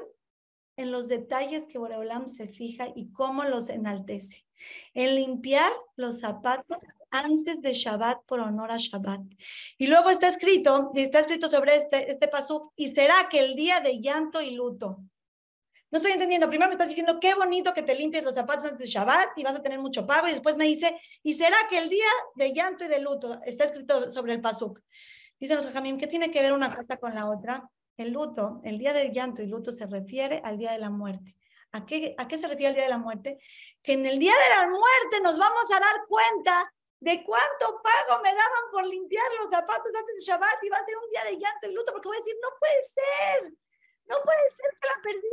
en 0.76 0.92
los 0.92 1.08
detalles 1.08 1.66
que 1.66 1.78
Boreolam 1.78 2.28
se 2.28 2.46
fija 2.46 2.86
y 2.94 3.10
cómo 3.10 3.42
los 3.42 3.68
enaltece. 3.68 4.46
En 4.94 5.16
limpiar 5.16 5.72
los 5.96 6.20
zapatos 6.20 6.78
antes 7.10 7.60
de 7.60 7.72
Shabbat 7.72 8.24
por 8.26 8.40
honor 8.40 8.70
a 8.72 8.76
Shabbat. 8.76 9.20
Y 9.78 9.86
luego 9.86 10.10
está 10.10 10.28
escrito, 10.28 10.90
está 10.94 11.20
escrito 11.20 11.48
sobre 11.48 11.76
este, 11.76 12.10
este 12.10 12.28
pasú, 12.28 12.72
y 12.76 12.92
será 12.92 13.28
que 13.30 13.40
el 13.40 13.54
día 13.54 13.80
de 13.80 14.00
llanto 14.00 14.40
y 14.40 14.54
luto. 14.54 14.98
No 15.90 15.96
estoy 15.96 16.12
entendiendo. 16.12 16.48
Primero 16.48 16.68
me 16.68 16.74
estás 16.74 16.88
diciendo 16.88 17.18
qué 17.20 17.34
bonito 17.34 17.74
que 17.74 17.82
te 17.82 17.96
limpies 17.96 18.22
los 18.22 18.34
zapatos 18.34 18.64
antes 18.64 18.78
de 18.78 18.86
Shabbat 18.86 19.36
y 19.36 19.42
vas 19.42 19.56
a 19.56 19.62
tener 19.62 19.80
mucho 19.80 20.06
pago. 20.06 20.28
Y 20.28 20.32
después 20.32 20.56
me 20.56 20.64
dice, 20.64 20.96
y 21.22 21.34
será 21.34 21.56
que 21.68 21.78
el 21.78 21.88
día 21.88 22.06
de 22.36 22.52
llanto 22.52 22.84
y 22.84 22.88
de 22.88 23.00
luto 23.00 23.40
está 23.44 23.64
escrito 23.64 24.08
sobre 24.10 24.34
el 24.34 24.40
pasuk. 24.40 24.80
Dice 25.38 25.56
los 25.56 25.66
Jamim, 25.66 25.98
¿qué 25.98 26.06
tiene 26.06 26.30
que 26.30 26.42
ver 26.42 26.52
una 26.52 26.74
cosa 26.74 26.96
con 26.98 27.14
la 27.14 27.28
otra? 27.28 27.68
El 27.96 28.12
luto, 28.12 28.60
el 28.62 28.78
día 28.78 28.92
de 28.92 29.10
llanto 29.10 29.42
y 29.42 29.46
luto 29.46 29.72
se 29.72 29.86
refiere 29.86 30.40
al 30.44 30.58
día 30.58 30.72
de 30.72 30.78
la 30.78 30.90
muerte. 30.90 31.34
¿A 31.72 31.84
qué, 31.84 32.14
¿A 32.18 32.28
qué 32.28 32.38
se 32.38 32.46
refiere 32.46 32.68
el 32.68 32.74
día 32.74 32.84
de 32.84 32.90
la 32.90 32.98
muerte? 32.98 33.38
Que 33.82 33.94
en 33.94 34.06
el 34.06 34.18
día 34.18 34.32
de 34.32 34.56
la 34.56 34.68
muerte 34.68 35.20
nos 35.22 35.38
vamos 35.38 35.64
a 35.74 35.80
dar 35.80 36.06
cuenta 36.08 36.72
de 37.00 37.24
cuánto 37.24 37.80
pago 37.82 38.22
me 38.22 38.34
daban 38.34 38.64
por 38.70 38.86
limpiar 38.86 39.32
los 39.40 39.48
zapatos 39.48 39.90
antes 39.94 40.16
de 40.16 40.22
Shabbat 40.22 40.62
y 40.62 40.68
va 40.68 40.76
a 40.76 40.84
ser 40.84 40.96
un 40.98 41.08
día 41.08 41.24
de 41.24 41.38
llanto 41.38 41.66
y 41.66 41.72
luto 41.72 41.92
porque 41.92 42.08
voy 42.08 42.16
a 42.16 42.20
decir, 42.20 42.36
no 42.42 42.48
puede 42.58 42.82
ser, 42.82 43.52
no 44.04 44.22
puede 44.22 44.50
ser 44.50 44.70
que 44.80 44.88
la 44.88 45.02
perdí. 45.02 45.32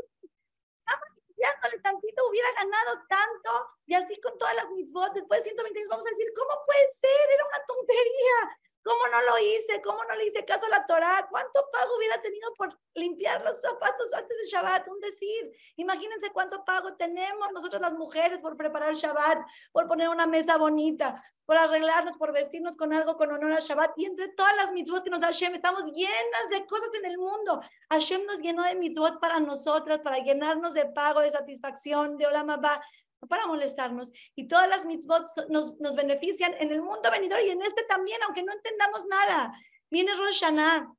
Estaba 0.80 1.02
limpiándole 1.16 1.80
tantito, 1.80 2.28
hubiera 2.30 2.52
ganado 2.54 3.04
tanto 3.10 3.70
y 3.86 3.94
así 3.96 4.20
con 4.22 4.38
todas 4.38 4.56
las 4.56 4.70
mitzvot, 4.70 5.14
después 5.14 5.44
de 5.44 5.52
120 5.52 5.80
años 5.80 5.90
vamos 5.90 6.08
a 6.08 6.10
decir, 6.10 6.28
¿cómo 6.34 6.66
puede 6.66 6.90
ser? 7.02 7.32
Era 7.36 7.46
una 7.46 7.66
tontería. 7.66 8.58
¿Cómo 8.88 9.02
no 9.12 9.22
lo 9.22 9.38
hice? 9.38 9.82
¿Cómo 9.82 10.02
no 10.06 10.16
le 10.16 10.28
hice 10.28 10.46
caso 10.46 10.66
a 10.66 10.70
la 10.70 10.86
Torah? 10.86 11.28
¿Cuánto 11.30 11.60
pago 11.74 11.98
hubiera 11.98 12.22
tenido 12.22 12.54
por 12.54 12.70
limpiar 12.94 13.44
los 13.44 13.60
zapatos 13.60 14.14
antes 14.14 14.38
de 14.38 14.48
Shabbat? 14.48 14.88
Un 14.88 15.02
decir. 15.02 15.52
Imagínense 15.76 16.32
cuánto 16.32 16.64
pago 16.64 16.96
tenemos 16.96 17.52
nosotros 17.52 17.82
las 17.82 17.92
mujeres 17.92 18.40
por 18.40 18.56
preparar 18.56 18.94
Shabbat, 18.94 19.46
por 19.74 19.90
poner 19.90 20.08
una 20.08 20.26
mesa 20.26 20.58
bonita, 20.58 21.22
por 21.46 21.58
arreglarnos, 21.58 22.16
por 22.16 22.32
vestirnos 22.32 22.78
con 22.78 22.94
algo 22.94 23.18
con 23.18 23.30
honor 23.30 23.52
a 23.52 23.60
Shabbat. 23.60 23.92
Y 23.98 24.06
entre 24.06 24.30
todas 24.30 24.56
las 24.56 24.72
mitzvot 24.72 25.04
que 25.04 25.10
nos 25.10 25.20
da 25.20 25.28
Hashem, 25.28 25.54
estamos 25.54 25.84
llenas 25.92 26.50
de 26.50 26.66
cosas 26.66 26.88
en 26.98 27.08
el 27.08 27.18
mundo. 27.18 27.60
Hashem 27.90 28.26
nos 28.26 28.40
llenó 28.40 28.64
de 28.64 28.76
mitzvot 28.76 29.20
para 29.20 29.42
nosotras, 29.42 30.00
para 30.00 30.20
llenarnos 30.20 30.74
de 30.74 30.86
pago, 30.86 31.20
de 31.20 31.32
satisfacción, 31.32 32.16
de 32.16 32.26
Olam 32.26 32.48
no 33.22 33.28
para 33.28 33.48
molestarnos. 33.48 34.12
Y 34.36 34.48
todas 34.48 34.70
las 34.70 34.86
mitzvot 34.86 35.26
nos, 35.50 35.80
nos 35.80 35.96
benefician 35.96 36.54
en 36.60 36.72
el 36.72 36.82
mundo 36.82 37.10
venidor 37.12 37.40
y 37.42 37.50
en 37.50 37.62
este 37.62 37.84
también, 37.84 38.20
aunque 38.24 38.44
no 38.44 38.54
entendamos 38.54 39.06
nada. 39.06 39.54
Viene 39.90 40.14
Rosh 40.16 40.42
Hashanah, 40.42 40.94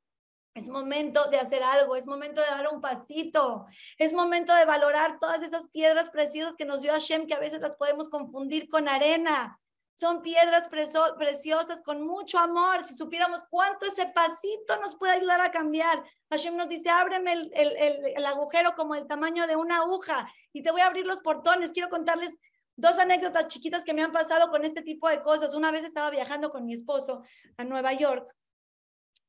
es 0.55 0.67
momento 0.67 1.29
de 1.29 1.37
hacer 1.37 1.63
algo, 1.63 1.95
es 1.95 2.07
momento 2.07 2.41
de 2.41 2.47
dar 2.47 2.67
un 2.73 2.81
pasito, 2.81 3.65
es 3.97 4.13
momento 4.13 4.53
de 4.55 4.65
valorar 4.65 5.19
todas 5.19 5.41
esas 5.43 5.67
piedras 5.69 6.09
preciosas 6.09 6.55
que 6.57 6.65
nos 6.65 6.81
dio 6.81 6.91
Hashem, 6.91 7.27
que 7.27 7.35
a 7.35 7.39
veces 7.39 7.61
las 7.61 7.75
podemos 7.75 8.09
confundir 8.09 8.67
con 8.67 8.87
arena. 8.87 9.59
Son 9.99 10.21
piedras 10.21 10.69
preciosas 10.69 11.81
con 11.81 12.07
mucho 12.07 12.39
amor. 12.39 12.83
Si 12.83 12.95
supiéramos 12.95 13.43
cuánto 13.49 13.85
ese 13.85 14.05
pasito 14.05 14.77
nos 14.79 14.95
puede 14.95 15.11
ayudar 15.11 15.41
a 15.41 15.51
cambiar. 15.51 16.01
Hashem 16.29 16.55
nos 16.55 16.69
dice, 16.69 16.89
ábreme 16.89 17.33
el, 17.33 17.51
el, 17.53 18.25
agujero 18.25 18.75
como 18.77 18.95
el 18.95 19.07
tamaño 19.07 19.45
de 19.45 19.57
una 19.57 19.79
aguja 19.79 20.25
y 20.53 20.63
te 20.63 20.71
voy 20.71 20.79
a 20.79 20.87
abrir 20.87 21.05
los 21.05 21.19
portones. 21.19 21.73
Quiero 21.73 21.89
contarles 21.89 22.33
dos 22.77 22.97
anécdotas 22.97 23.47
chiquitas 23.47 23.83
que 23.83 23.93
me 23.93 24.01
han 24.01 24.13
pasado 24.13 24.49
con 24.49 24.63
este 24.63 24.83
tipo 24.83 25.09
de 25.09 25.21
cosas. 25.21 25.53
Una 25.53 25.69
vez 25.69 25.83
estaba 25.83 26.09
viajando 26.11 26.49
con 26.49 26.63
mi 26.63 26.73
esposo 26.73 27.21
a 27.57 27.65
Nueva 27.65 27.91
York 27.91 28.33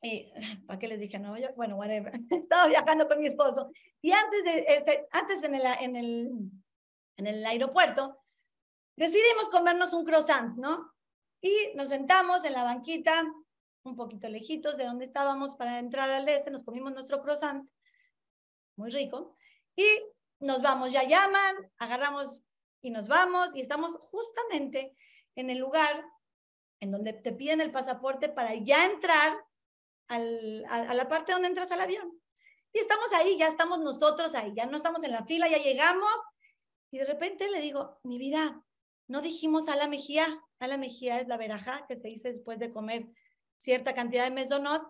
y, 0.02 0.32
¿para 0.68 0.78
qué 0.78 0.86
les 0.86 1.00
dije 1.00 1.18
Nueva 1.18 1.40
York? 1.40 1.54
Bueno, 1.56 1.74
whatever. 1.74 2.12
Estaba 2.30 2.68
viajando 2.68 3.08
con 3.08 3.18
mi 3.18 3.26
esposo. 3.26 3.72
Y 4.00 4.12
antes, 4.12 4.44
de, 4.44 4.58
este, 4.68 5.08
antes 5.10 5.42
en, 5.42 5.56
en, 5.56 5.96
el, 5.96 6.30
en 7.16 7.26
el 7.26 7.44
aeropuerto, 7.44 8.22
decidimos 9.00 9.48
comernos 9.48 9.94
un 9.94 10.04
croissant, 10.04 10.58
¿no? 10.58 10.92
Y 11.40 11.72
nos 11.74 11.88
sentamos 11.88 12.44
en 12.44 12.52
la 12.52 12.64
banquita, 12.64 13.24
un 13.82 13.96
poquito 13.96 14.28
lejitos 14.28 14.76
de 14.76 14.84
donde 14.84 15.06
estábamos 15.06 15.54
para 15.54 15.78
entrar 15.78 16.10
al 16.10 16.28
este, 16.28 16.50
nos 16.50 16.64
comimos 16.64 16.92
nuestro 16.92 17.22
croissant, 17.22 17.66
muy 18.76 18.90
rico, 18.90 19.38
y 19.74 19.86
nos 20.40 20.60
vamos, 20.60 20.92
ya 20.92 21.02
llaman, 21.04 21.72
agarramos 21.78 22.42
y 22.82 22.90
nos 22.90 23.08
vamos, 23.08 23.56
y 23.56 23.62
estamos 23.62 23.96
justamente 24.02 24.94
en 25.34 25.48
el 25.48 25.56
lugar 25.56 26.04
en 26.80 26.90
donde 26.90 27.14
te 27.14 27.32
piden 27.32 27.62
el 27.62 27.72
pasaporte 27.72 28.28
para 28.28 28.54
ya 28.54 28.84
entrar 28.84 29.42
a, 30.08 30.18
la 30.18 31.08
parte 31.08 31.32
donde 31.32 31.48
entras 31.48 31.72
al 31.72 31.80
avión. 31.80 32.20
Y 32.70 32.80
estamos 32.80 33.10
ahí, 33.14 33.38
ya 33.38 33.48
estamos 33.48 33.78
nosotros 33.78 34.34
ahí, 34.34 34.52
ya 34.54 34.66
no 34.66 34.76
estamos 34.76 35.02
en 35.04 35.12
la 35.12 35.24
fila, 35.24 35.48
ya 35.48 35.58
llegamos. 35.58 36.12
Y 36.90 36.98
de 36.98 37.06
repente 37.06 37.48
le 37.48 37.60
digo, 37.60 37.98
mi 38.02 38.18
vida, 38.18 38.62
no 39.10 39.22
dijimos 39.22 39.68
a 39.68 39.74
la 39.74 39.88
mejía, 39.88 40.24
a 40.60 40.68
la 40.68 40.78
mejía 40.78 41.20
es 41.20 41.26
la 41.26 41.36
veraja 41.36 41.84
que 41.88 41.96
se 41.96 42.06
dice 42.06 42.30
después 42.30 42.60
de 42.60 42.70
comer 42.70 43.08
cierta 43.56 43.92
cantidad 43.92 44.22
de 44.22 44.30
mesonot. 44.30 44.84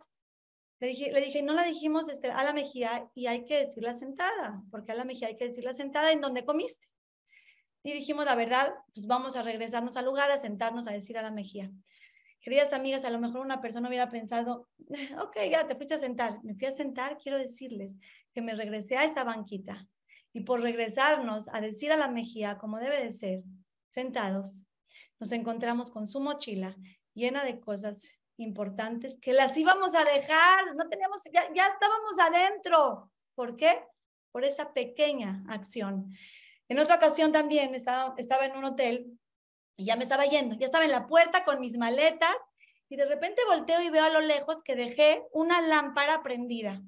Le 0.78 0.88
dije, 0.88 1.10
le 1.10 1.22
dije 1.22 1.42
no 1.42 1.54
la 1.54 1.64
dijimos 1.64 2.06
este, 2.10 2.30
a 2.30 2.44
la 2.44 2.52
mejía 2.52 3.10
y 3.14 3.28
hay 3.28 3.46
que 3.46 3.64
decirla 3.64 3.94
sentada, 3.94 4.62
porque 4.70 4.92
a 4.92 4.94
la 4.94 5.04
mejía 5.04 5.28
hay 5.28 5.38
que 5.38 5.48
decirla 5.48 5.72
sentada 5.72 6.12
en 6.12 6.20
donde 6.20 6.44
comiste. 6.44 6.86
Y 7.82 7.94
dijimos, 7.94 8.26
la 8.26 8.34
verdad, 8.34 8.74
pues 8.92 9.06
vamos 9.06 9.36
a 9.36 9.42
regresarnos 9.42 9.96
al 9.96 10.04
lugar, 10.04 10.30
a 10.30 10.38
sentarnos 10.38 10.86
a 10.86 10.92
decir 10.92 11.16
a 11.16 11.22
la 11.22 11.30
mejía. 11.30 11.70
Queridas 12.42 12.74
amigas, 12.74 13.06
a 13.06 13.10
lo 13.10 13.20
mejor 13.20 13.40
una 13.40 13.62
persona 13.62 13.88
hubiera 13.88 14.10
pensado, 14.10 14.68
ok, 15.18 15.36
ya 15.50 15.66
te 15.66 15.76
fuiste 15.76 15.94
a 15.94 15.98
sentar. 15.98 16.44
Me 16.44 16.54
fui 16.54 16.66
a 16.66 16.72
sentar, 16.72 17.16
quiero 17.16 17.38
decirles 17.38 17.96
que 18.34 18.42
me 18.42 18.54
regresé 18.54 18.98
a 18.98 19.04
esa 19.04 19.24
banquita 19.24 19.88
y 20.34 20.42
por 20.42 20.60
regresarnos 20.60 21.48
a 21.54 21.62
decir 21.62 21.90
a 21.90 21.96
la 21.96 22.08
Mejía 22.08 22.58
como 22.58 22.78
debe 22.78 23.02
de 23.02 23.14
ser, 23.14 23.42
sentados, 23.90 24.64
nos 25.18 25.32
encontramos 25.32 25.90
con 25.90 26.09
su 26.09 26.20
mochila 26.20 26.76
llena 27.14 27.44
de 27.44 27.61
cosas 27.61 28.18
importantes 28.37 29.18
que 29.20 29.32
las 29.32 29.56
íbamos 29.56 29.94
a 29.94 30.04
dejar, 30.04 30.75
no 30.75 30.88
teníamos, 30.88 31.23
ya, 31.32 31.52
ya 31.52 31.66
estábamos 31.66 32.18
adentro. 32.18 33.11
¿Por 33.35 33.56
qué? 33.56 33.85
Por 34.32 34.44
esa 34.44 34.73
pequeña 34.73 35.44
acción. 35.49 36.11
En 36.68 36.78
otra 36.78 36.97
ocasión 36.97 37.32
también 37.32 37.75
estaba, 37.75 38.14
estaba 38.16 38.47
en 38.47 38.56
un 38.56 38.64
hotel 38.64 39.18
y 39.76 39.85
ya 39.85 39.97
me 39.97 40.04
estaba 40.04 40.25
yendo, 40.25 40.56
ya 40.56 40.66
estaba 40.66 40.85
en 40.85 40.92
la 40.92 41.06
puerta 41.06 41.44
con 41.44 41.61
mis 41.61 41.76
maletas 41.76 42.35
y 42.88 42.97
de 42.97 43.06
repente 43.06 43.42
volteo 43.47 43.80
y 43.82 43.90
veo 43.90 44.04
a 44.04 44.11
lo 44.11 44.20
lejos 44.20 44.62
que 44.62 44.76
dejé 44.76 45.23
una 45.32 45.61
lámpara 45.61 46.23
prendida. 46.23 46.82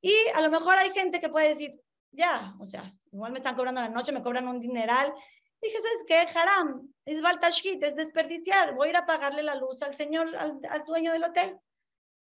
Y 0.00 0.14
a 0.34 0.40
lo 0.40 0.50
mejor 0.50 0.78
hay 0.78 0.90
gente 0.90 1.20
que 1.20 1.28
puede 1.28 1.48
decir, 1.48 1.80
ya, 2.12 2.54
o 2.58 2.64
sea, 2.64 2.92
igual 3.12 3.32
me 3.32 3.38
están 3.38 3.56
cobrando 3.56 3.80
la 3.80 3.88
noche, 3.88 4.12
me 4.12 4.22
cobran 4.22 4.48
un 4.48 4.60
dineral. 4.60 5.12
Dije, 5.60 5.76
¿sabes 5.82 6.04
qué? 6.06 6.38
Haram, 6.38 6.92
es 7.04 7.20
baltashit, 7.20 7.82
es 7.82 7.96
desperdiciar. 7.96 8.74
Voy 8.74 8.88
a 8.88 8.90
ir 8.90 8.96
a 8.96 9.06
pagarle 9.06 9.42
la 9.42 9.54
luz 9.54 9.82
al 9.82 9.94
señor, 9.94 10.34
al, 10.36 10.60
al 10.68 10.84
dueño 10.84 11.12
del 11.12 11.24
hotel. 11.24 11.58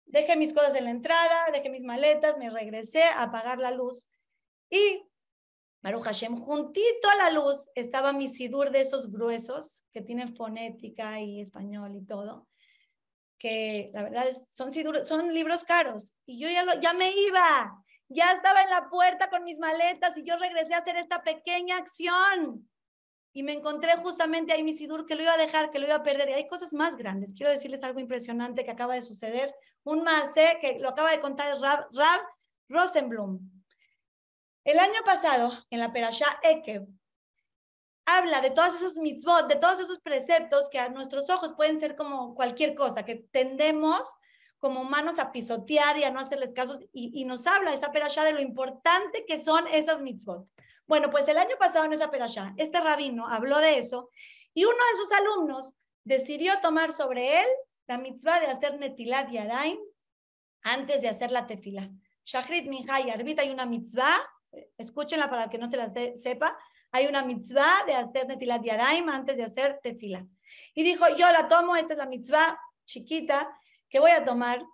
Dejé 0.07 0.37
mis 0.37 0.55
cosas 0.55 0.75
en 0.75 0.85
la 0.85 0.91
entrada, 0.91 1.51
dejé 1.53 1.69
mis 1.69 1.85
maletas, 1.85 2.39
me 2.39 2.49
regresé 2.49 3.05
a 3.05 3.31
pagar 3.31 3.59
la 3.59 3.71
luz. 3.71 4.09
Y 4.71 5.09
Maru 5.83 6.01
Hashem, 6.01 6.37
juntito 6.37 7.09
a 7.09 7.17
la 7.17 7.31
luz 7.31 7.69
estaba 7.75 8.13
mi 8.13 8.29
sidur 8.29 8.71
de 8.71 8.81
esos 8.81 9.13
gruesos 9.13 9.85
que 9.93 10.03
tienen 10.03 10.35
fonética 10.35 11.21
y 11.21 11.41
español 11.41 11.95
y 11.95 12.05
todo, 12.05 12.49
que 13.39 13.91
la 13.95 14.03
verdad 14.03 14.27
es, 14.27 14.53
son, 14.53 14.73
son 15.05 15.33
libros 15.33 15.65
caros. 15.65 16.15
Y 16.27 16.41
yo 16.41 16.49
ya, 16.49 16.65
lo, 16.65 16.81
ya 16.81 16.95
me 16.95 17.13
iba, 17.13 17.85
ya 18.09 18.33
estaba 18.33 18.63
en 18.63 18.71
la 18.71 18.89
puerta 18.91 19.31
con 19.31 19.45
mis 19.45 19.59
maletas 19.59 20.17
y 20.17 20.25
yo 20.25 20.37
regresé 20.37 20.75
a 20.75 20.79
hacer 20.79 20.97
esta 20.97 21.23
pequeña 21.23 21.77
acción. 21.77 22.69
Y 23.39 23.45
me 23.45 23.53
encontré 23.53 23.95
justamente 23.99 24.53
ahí 24.53 24.65
mi 24.65 24.75
sidur 24.75 25.07
que 25.07 25.15
lo 25.15 25.23
iba 25.23 25.33
a 25.33 25.37
dejar, 25.37 25.71
que 25.71 25.79
lo 25.79 25.87
iba 25.87 25.95
a 25.95 26.03
perder. 26.03 26.29
Y 26.29 26.33
hay 26.33 26.49
cosas 26.49 26.73
más 26.73 26.97
grandes. 26.97 27.35
Quiero 27.35 27.53
decirles 27.53 27.81
algo 27.85 28.01
impresionante 28.01 28.65
que 28.65 28.73
acaba 28.73 28.95
de 28.95 29.01
suceder. 29.01 29.55
Un 29.85 30.03
más, 30.03 30.33
que 30.33 30.79
lo 30.81 30.89
acaba 30.89 31.13
de 31.13 31.21
contar 31.21 31.57
Rab, 31.61 31.87
Rab 31.93 32.21
Rosenblum. 32.69 33.39
El 34.65 34.81
año 34.81 35.05
pasado, 35.05 35.53
en 35.71 35.79
la 35.79 35.93
Perashá 35.93 36.27
Ekev, 36.43 36.89
habla 38.07 38.41
de 38.41 38.51
todas 38.51 38.75
esas 38.75 38.97
mitzvot, 38.97 39.47
de 39.47 39.55
todos 39.55 39.79
esos 39.79 40.01
preceptos 40.01 40.69
que 40.69 40.81
a 40.81 40.89
nuestros 40.89 41.31
ojos 41.31 41.53
pueden 41.53 41.79
ser 41.79 41.95
como 41.95 42.35
cualquier 42.35 42.75
cosa, 42.75 43.05
que 43.05 43.29
tendemos 43.31 44.03
como 44.59 44.81
humanos 44.81 45.21
a 45.21 45.31
pisotear 45.31 45.97
y 45.97 46.03
a 46.03 46.11
no 46.11 46.19
hacerles 46.19 46.51
caso, 46.57 46.81
y, 46.93 47.25
nos 47.25 47.47
habla 47.47 47.73
esa 47.73 47.93
perashá 47.93 48.25
de 48.25 48.33
lo 48.33 48.41
importante 48.41 49.25
que 49.29 49.41
son 49.41 49.69
esas 49.69 50.03
mitzvot. 50.03 50.45
Bueno, 50.89 51.11
pues 51.11 51.29
el 51.29 51.37
año 51.37 51.55
pasado 51.59 51.85
en 51.85 51.93
esa 51.93 52.11
perashá, 52.11 52.55
este 52.57 52.81
rabino 52.81 53.29
habló 53.29 53.59
de 53.59 53.79
eso, 53.79 54.11
y 54.55 54.65
uno 54.65 54.75
de 54.75 54.99
sus 54.99 55.13
alumnos 55.13 55.75
decidió 56.03 56.59
tomar 56.63 56.95
sobre 56.95 57.43
él 57.43 57.47
la 57.87 57.99
mitzvah 57.99 58.41
de 58.41 58.47
hacer 58.47 58.79
netilat 58.79 59.31
yadaim 59.31 59.79
antes 60.63 61.03
de 61.03 61.09
hacer 61.09 61.31
la 61.31 61.47
tefila. 61.47 61.91
Shachrit 62.25 62.67
Minha 62.67 63.01
y 63.01 63.11
Arbit 63.11 63.39
hay 63.39 63.51
una 63.51 63.67
mitzvah 63.67 64.19
escúchenla 64.79 65.29
para 65.29 65.51
que 65.51 65.59
no 65.59 65.71
se 65.71 65.77
la 65.77 65.93
sepa, 66.17 66.57
hay 66.91 67.07
una 67.07 67.23
mitzvah 67.23 67.85
de 67.87 67.95
hacer 67.95 68.27
netilat 68.27 68.65
yadayim 68.65 69.11
antes 69.11 69.37
de 69.37 69.45
hacer 69.45 69.79
tefila. 69.83 70.27
Y 70.75 70.85
dijo, 70.85 71.05
yo 71.17 71.31
la 71.31 71.49
tomo, 71.49 71.77
esta 71.77 71.93
es 71.93 71.99
la 71.99 72.07
mitzvah 72.07 72.59
chiquita 72.87 73.49
que 73.91 74.01
voy 74.01 74.13
a 74.13 74.25
tomar. 74.25 74.65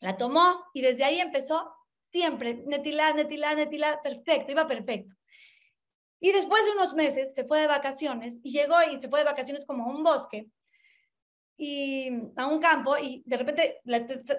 La 0.00 0.18
tomó 0.18 0.66
y 0.74 0.82
desde 0.82 1.04
ahí 1.04 1.20
empezó 1.20 1.74
siempre, 2.10 2.62
netilat, 2.66 3.14
netilat, 3.14 3.56
netilat, 3.56 4.02
perfecto, 4.02 4.52
iba 4.52 4.68
perfecto. 4.68 5.16
Y 6.24 6.30
después 6.30 6.64
de 6.64 6.70
unos 6.70 6.94
meses 6.94 7.32
se 7.34 7.44
fue 7.44 7.58
de 7.58 7.66
vacaciones 7.66 8.38
y 8.44 8.52
llegó 8.52 8.76
y 8.92 9.00
se 9.00 9.08
fue 9.08 9.18
de 9.18 9.24
vacaciones 9.24 9.66
como 9.66 9.84
a 9.84 9.88
un 9.88 10.04
bosque 10.04 10.48
y 11.56 12.10
a 12.36 12.46
un 12.46 12.60
campo 12.60 12.96
y 12.96 13.24
de 13.26 13.36
repente 13.38 13.82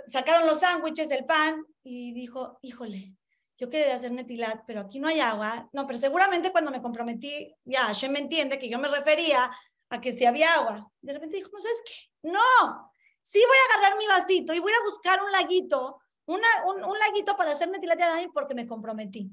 sacaron 0.07 0.47
los 0.47 0.61
sándwiches, 0.61 1.11
el 1.11 1.25
pan 1.25 1.61
y 1.83 2.13
dijo, 2.13 2.57
híjole, 2.61 3.13
yo 3.57 3.69
quería 3.69 3.97
hacer 3.97 4.13
netilat, 4.13 4.63
pero 4.65 4.79
aquí 4.79 4.97
no 4.97 5.09
hay 5.09 5.19
agua. 5.19 5.69
No, 5.73 5.85
pero 5.85 5.99
seguramente 5.99 6.53
cuando 6.53 6.71
me 6.71 6.81
comprometí, 6.81 7.53
ya, 7.65 7.81
Hashem 7.81 8.13
me 8.13 8.19
entiende 8.19 8.57
que 8.57 8.69
yo 8.69 8.79
me 8.79 8.87
refería 8.87 9.51
a 9.89 9.99
que 9.99 10.13
si 10.13 10.23
había 10.23 10.53
agua. 10.53 10.89
De 11.01 11.11
repente 11.11 11.35
dijo, 11.35 11.49
no 11.51 11.59
sabes 11.59 11.83
qué, 11.85 12.29
no, 12.29 12.93
sí 13.21 13.39
voy 13.45 13.57
a 13.57 13.77
agarrar 13.77 13.97
mi 13.97 14.07
vasito 14.07 14.53
y 14.53 14.59
voy 14.59 14.71
a 14.71 14.89
buscar 14.89 15.21
un 15.21 15.33
laguito, 15.33 15.99
una, 16.27 16.47
un, 16.65 16.81
un, 16.81 16.97
laguito 16.97 17.35
para 17.35 17.51
hacer 17.51 17.69
netilat 17.69 17.99
de 17.99 18.29
porque 18.33 18.55
me 18.55 18.67
comprometí. 18.67 19.29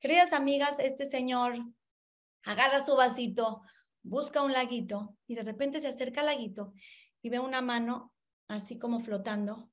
Queridas 0.00 0.32
amigas, 0.32 0.78
este 0.78 1.04
señor 1.04 1.58
agarra 2.44 2.80
su 2.80 2.96
vasito, 2.96 3.62
busca 4.02 4.42
un 4.42 4.52
laguito 4.52 5.16
y 5.26 5.34
de 5.34 5.42
repente 5.42 5.80
se 5.80 5.88
acerca 5.88 6.20
al 6.20 6.26
laguito 6.26 6.72
y 7.22 7.30
ve 7.30 7.38
una 7.38 7.62
mano 7.62 8.12
así 8.48 8.78
como 8.78 9.00
flotando 9.00 9.70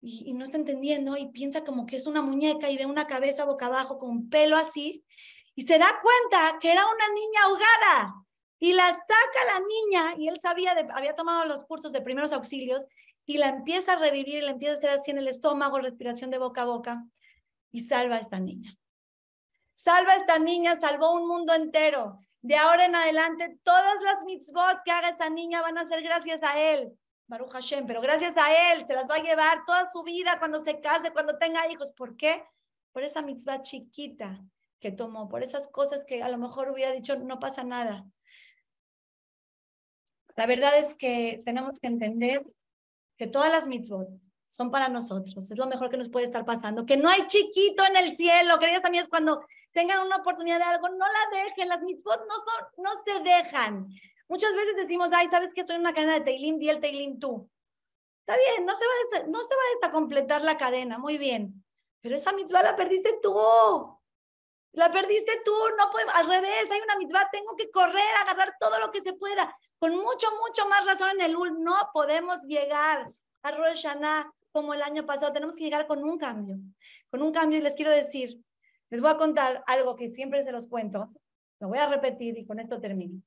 y, 0.00 0.32
no 0.34 0.44
está 0.44 0.56
entendiendo 0.56 1.16
y 1.16 1.30
piensa 1.30 1.64
como 1.64 1.86
que 1.86 1.96
es 1.96 2.06
una 2.06 2.22
muñeca 2.22 2.70
y 2.70 2.76
ve 2.76 2.86
una 2.86 3.06
cabeza 3.06 3.44
boca 3.44 3.66
abajo 3.66 3.98
con 3.98 4.28
pelo 4.28 4.56
así 4.56 5.04
y 5.54 5.62
se 5.62 5.78
da 5.78 5.88
cuenta 6.02 6.58
que 6.60 6.70
era 6.70 6.84
una 6.84 7.08
niña 7.14 7.40
ahogada 7.44 8.14
y 8.60 8.72
la 8.72 8.86
saca 8.86 9.44
la 9.46 9.60
niña 9.60 10.14
y 10.18 10.28
él 10.28 10.38
sabía, 10.40 10.72
había 10.94 11.14
tomado 11.14 11.44
los 11.46 11.64
cursos 11.64 11.92
de 11.92 12.00
primeros 12.00 12.32
auxilios 12.32 12.84
y 13.26 13.38
la 13.38 13.48
empieza 13.48 13.92
a 13.92 13.98
revivir, 13.98 14.42
la 14.42 14.52
empieza 14.52 14.74
a 14.74 14.78
hacer 14.78 14.90
así 14.90 15.10
en 15.10 15.18
el 15.18 15.28
estómago, 15.28 15.78
respiración 15.80 16.30
de 16.30 16.38
boca 16.38 16.62
a 16.62 16.66
boca 16.66 17.04
y 17.70 17.80
salva 17.80 18.16
a 18.16 18.20
esta 18.20 18.40
niña. 18.40 18.76
Salva 19.78 20.10
a 20.10 20.16
esta 20.16 20.40
niña, 20.40 20.76
salvó 20.80 21.12
un 21.12 21.28
mundo 21.28 21.54
entero. 21.54 22.18
De 22.42 22.56
ahora 22.56 22.86
en 22.86 22.96
adelante, 22.96 23.60
todas 23.62 24.02
las 24.02 24.24
mitzvot 24.24 24.82
que 24.84 24.90
haga 24.90 25.10
esta 25.10 25.30
niña 25.30 25.62
van 25.62 25.78
a 25.78 25.88
ser 25.88 26.02
gracias 26.02 26.42
a 26.42 26.60
él. 26.60 26.98
Baruch 27.28 27.52
Hashem, 27.52 27.86
pero 27.86 28.00
gracias 28.00 28.36
a 28.36 28.72
él 28.72 28.84
se 28.88 28.94
las 28.94 29.08
va 29.08 29.14
a 29.14 29.22
llevar 29.22 29.64
toda 29.68 29.86
su 29.86 30.02
vida 30.02 30.40
cuando 30.40 30.58
se 30.58 30.80
case, 30.80 31.12
cuando 31.12 31.38
tenga 31.38 31.70
hijos. 31.70 31.92
¿Por 31.92 32.16
qué? 32.16 32.44
Por 32.90 33.04
esa 33.04 33.22
mitzvah 33.22 33.62
chiquita 33.62 34.42
que 34.80 34.90
tomó, 34.90 35.28
por 35.28 35.44
esas 35.44 35.68
cosas 35.68 36.04
que 36.04 36.24
a 36.24 36.28
lo 36.28 36.38
mejor 36.38 36.72
hubiera 36.72 36.90
dicho 36.90 37.16
no 37.20 37.38
pasa 37.38 37.62
nada. 37.62 38.04
La 40.34 40.46
verdad 40.46 40.76
es 40.76 40.96
que 40.96 41.40
tenemos 41.44 41.78
que 41.78 41.86
entender 41.86 42.44
que 43.16 43.28
todas 43.28 43.52
las 43.52 43.68
mitzvot 43.68 44.08
son 44.58 44.72
para 44.72 44.88
nosotros, 44.88 45.48
es 45.52 45.56
lo 45.56 45.68
mejor 45.68 45.88
que 45.88 45.96
nos 45.96 46.08
puede 46.08 46.26
estar 46.26 46.44
pasando, 46.44 46.84
que 46.84 46.96
no 46.96 47.08
hay 47.08 47.28
chiquito 47.28 47.84
en 47.84 47.96
el 47.96 48.16
cielo, 48.16 48.58
queridas 48.58 48.82
es 48.92 49.06
cuando 49.06 49.46
tengan 49.70 50.04
una 50.04 50.16
oportunidad 50.16 50.58
de 50.58 50.64
algo, 50.64 50.88
no 50.88 51.06
la 51.06 51.44
dejen, 51.44 51.68
las 51.68 51.80
mitzvot 51.80 52.26
no, 52.26 52.34
son, 52.34 52.84
no 52.84 52.90
se 53.06 53.22
dejan. 53.22 53.86
Muchas 54.26 54.52
veces 54.56 54.74
decimos, 54.74 55.10
ay, 55.12 55.28
¿sabes 55.30 55.50
que 55.54 55.60
estoy 55.60 55.76
en 55.76 55.82
una 55.82 55.94
cadena 55.94 56.14
de 56.14 56.22
Teilim? 56.22 56.58
Di 56.58 56.70
el 56.70 56.80
Teilim 56.80 57.20
tú. 57.20 57.48
Está 58.26 58.36
bien, 58.36 58.66
no 58.66 58.74
se, 58.74 58.84
va 58.84 59.20
a, 59.20 59.26
no 59.28 59.40
se 59.40 59.54
va 59.54 59.88
a 59.88 59.92
completar 59.92 60.42
la 60.42 60.58
cadena, 60.58 60.98
muy 60.98 61.18
bien. 61.18 61.64
Pero 62.00 62.16
esa 62.16 62.32
mitzvah 62.32 62.64
la 62.64 62.74
perdiste 62.74 63.20
tú. 63.22 63.32
La 64.72 64.90
perdiste 64.90 65.40
tú, 65.44 65.54
no 65.78 65.88
podemos, 65.92 66.16
al 66.16 66.26
revés, 66.26 66.66
hay 66.68 66.80
una 66.80 66.96
mitzvah, 66.96 67.30
tengo 67.30 67.54
que 67.54 67.70
correr, 67.70 68.16
agarrar 68.22 68.56
todo 68.58 68.76
lo 68.80 68.90
que 68.90 69.02
se 69.02 69.12
pueda. 69.12 69.56
Con 69.78 69.94
mucho, 69.96 70.26
mucho 70.44 70.68
más 70.68 70.84
razón 70.84 71.10
en 71.10 71.20
el 71.20 71.36
UL, 71.36 71.62
no 71.62 71.76
podemos 71.92 72.42
llegar 72.42 73.12
a 73.42 73.50
Rosh 73.52 73.84
Hashanah 73.84 74.32
como 74.52 74.74
el 74.74 74.82
año 74.82 75.06
pasado, 75.06 75.32
tenemos 75.32 75.56
que 75.56 75.64
llegar 75.64 75.86
con 75.86 76.02
un 76.02 76.18
cambio, 76.18 76.56
con 77.10 77.22
un 77.22 77.32
cambio 77.32 77.58
y 77.58 77.62
les 77.62 77.74
quiero 77.74 77.90
decir, 77.90 78.40
les 78.90 79.00
voy 79.00 79.10
a 79.10 79.16
contar 79.16 79.62
algo 79.66 79.96
que 79.96 80.10
siempre 80.10 80.44
se 80.44 80.52
los 80.52 80.66
cuento, 80.68 81.10
lo 81.60 81.68
voy 81.68 81.78
a 81.78 81.88
repetir 81.88 82.38
y 82.38 82.46
con 82.46 82.58
esto 82.60 82.80
termino. 82.80 83.20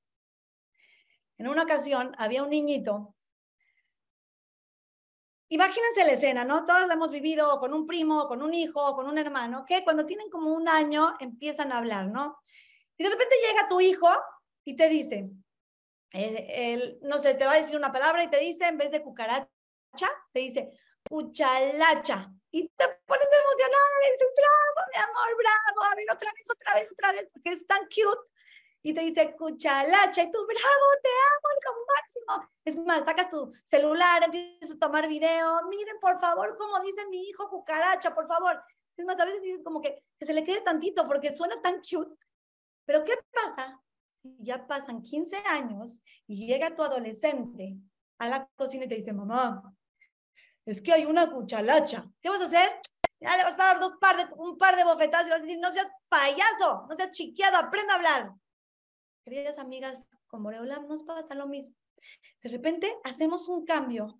En 1.37 1.47
una 1.47 1.63
ocasión 1.63 2.13
había 2.17 2.43
un 2.43 2.49
niñito 2.49 3.15
Imagínense 5.53 6.05
la 6.05 6.13
escena, 6.13 6.45
¿no? 6.45 6.65
Todos 6.65 6.87
la 6.87 6.93
hemos 6.93 7.11
vivido 7.11 7.59
con 7.59 7.73
un 7.73 7.85
primo, 7.85 8.25
con 8.29 8.41
un 8.41 8.53
hijo, 8.53 8.95
con 8.95 9.05
un 9.05 9.17
hermano, 9.17 9.65
que 9.65 9.83
cuando 9.83 10.05
tienen 10.05 10.29
como 10.29 10.53
un 10.53 10.69
año 10.69 11.13
empiezan 11.19 11.73
a 11.73 11.79
hablar, 11.79 12.07
¿no? 12.07 12.37
Y 12.97 13.03
de 13.03 13.09
repente 13.09 13.35
llega 13.45 13.67
tu 13.67 13.81
hijo 13.81 14.07
y 14.63 14.77
te 14.77 14.87
dice, 14.87 15.29
él, 16.11 16.99
no 17.01 17.17
sé, 17.17 17.33
te 17.33 17.45
va 17.45 17.51
a 17.51 17.59
decir 17.59 17.75
una 17.75 17.91
palabra 17.91 18.23
y 18.23 18.29
te 18.29 18.39
dice, 18.39 18.65
en 18.65 18.77
vez 18.77 18.91
de 18.91 19.01
cucaracha, 19.01 19.49
te 20.31 20.39
dice 20.39 20.71
cuchalacha. 21.09 22.31
Y 22.51 22.67
te 22.67 22.85
pones 23.05 23.27
emocionado 23.27 23.87
y 24.03 24.11
dices, 24.11 24.27
bravo, 24.35 24.87
mi 24.93 25.01
amor, 25.01 25.37
bravo, 25.37 25.83
a 25.91 25.95
ver, 25.95 26.05
otra 26.11 26.31
vez, 26.33 26.49
otra 26.51 26.73
vez, 26.75 26.91
otra 26.91 27.11
vez, 27.13 27.29
porque 27.31 27.49
es 27.51 27.65
tan 27.65 27.83
cute 27.85 28.31
y 28.83 28.93
te 28.93 29.01
dice 29.01 29.35
cuchalacha 29.37 30.23
y 30.23 30.31
tú, 30.31 30.39
bravo, 30.45 30.85
te 31.01 31.09
amo, 31.31 31.47
el 31.51 31.81
máximo. 31.95 32.51
Es 32.65 32.77
más, 32.85 33.05
sacas 33.05 33.29
tu 33.29 33.51
celular, 33.65 34.23
empiezas 34.23 34.71
a 34.71 34.79
tomar 34.79 35.07
video, 35.07 35.61
miren 35.69 35.99
por 35.99 36.19
favor 36.19 36.57
cómo 36.57 36.79
dice 36.79 37.05
mi 37.07 37.21
hijo 37.29 37.49
cucaracha, 37.49 38.13
por 38.13 38.27
favor. 38.27 38.61
Es 38.97 39.05
más, 39.05 39.19
a 39.19 39.25
veces 39.25 39.41
dices 39.41 39.61
como 39.63 39.81
que, 39.81 40.03
que 40.19 40.25
se 40.25 40.33
le 40.33 40.43
quede 40.43 40.61
tantito 40.61 41.07
porque 41.07 41.35
suena 41.35 41.61
tan 41.61 41.81
cute. 41.81 42.15
Pero 42.85 43.03
¿qué 43.03 43.13
pasa 43.31 43.81
si 44.21 44.35
ya 44.39 44.65
pasan 44.67 45.01
15 45.01 45.37
años 45.37 45.99
y 46.27 46.47
llega 46.47 46.75
tu 46.75 46.83
adolescente 46.83 47.77
a 48.17 48.27
la 48.27 48.49
cocina 48.55 48.85
y 48.85 48.87
te 48.87 48.95
dice, 48.95 49.13
mamá, 49.13 49.73
es 50.65 50.81
que 50.81 50.93
hay 50.93 51.05
una 51.05 51.31
cuchalacha. 51.31 52.05
¿Qué 52.21 52.29
vas 52.29 52.41
a 52.41 52.45
hacer? 52.45 52.81
Ya 53.19 53.37
le 53.37 53.43
vas 53.43 53.53
a 53.53 53.57
dar 53.57 53.79
dos 53.79 53.93
par 53.99 54.17
de, 54.17 54.33
un 54.35 54.57
par 54.57 54.75
de 54.75 54.83
bofetadas 54.83 55.27
y 55.27 55.29
vas 55.29 55.39
a 55.39 55.43
decir, 55.43 55.59
no 55.59 55.71
seas 55.71 55.87
payaso, 56.09 56.87
no 56.89 56.95
seas 56.95 57.11
chiqueado, 57.11 57.57
aprenda 57.57 57.93
a 57.93 57.97
hablar. 57.97 58.31
Queridas 59.23 59.59
amigas, 59.59 60.07
con 60.27 60.43
Boreolam 60.43 60.87
nos 60.87 61.03
pasa 61.03 61.35
lo 61.35 61.47
mismo. 61.47 61.75
De 62.41 62.49
repente 62.49 62.97
hacemos 63.03 63.47
un 63.47 63.65
cambio 63.65 64.19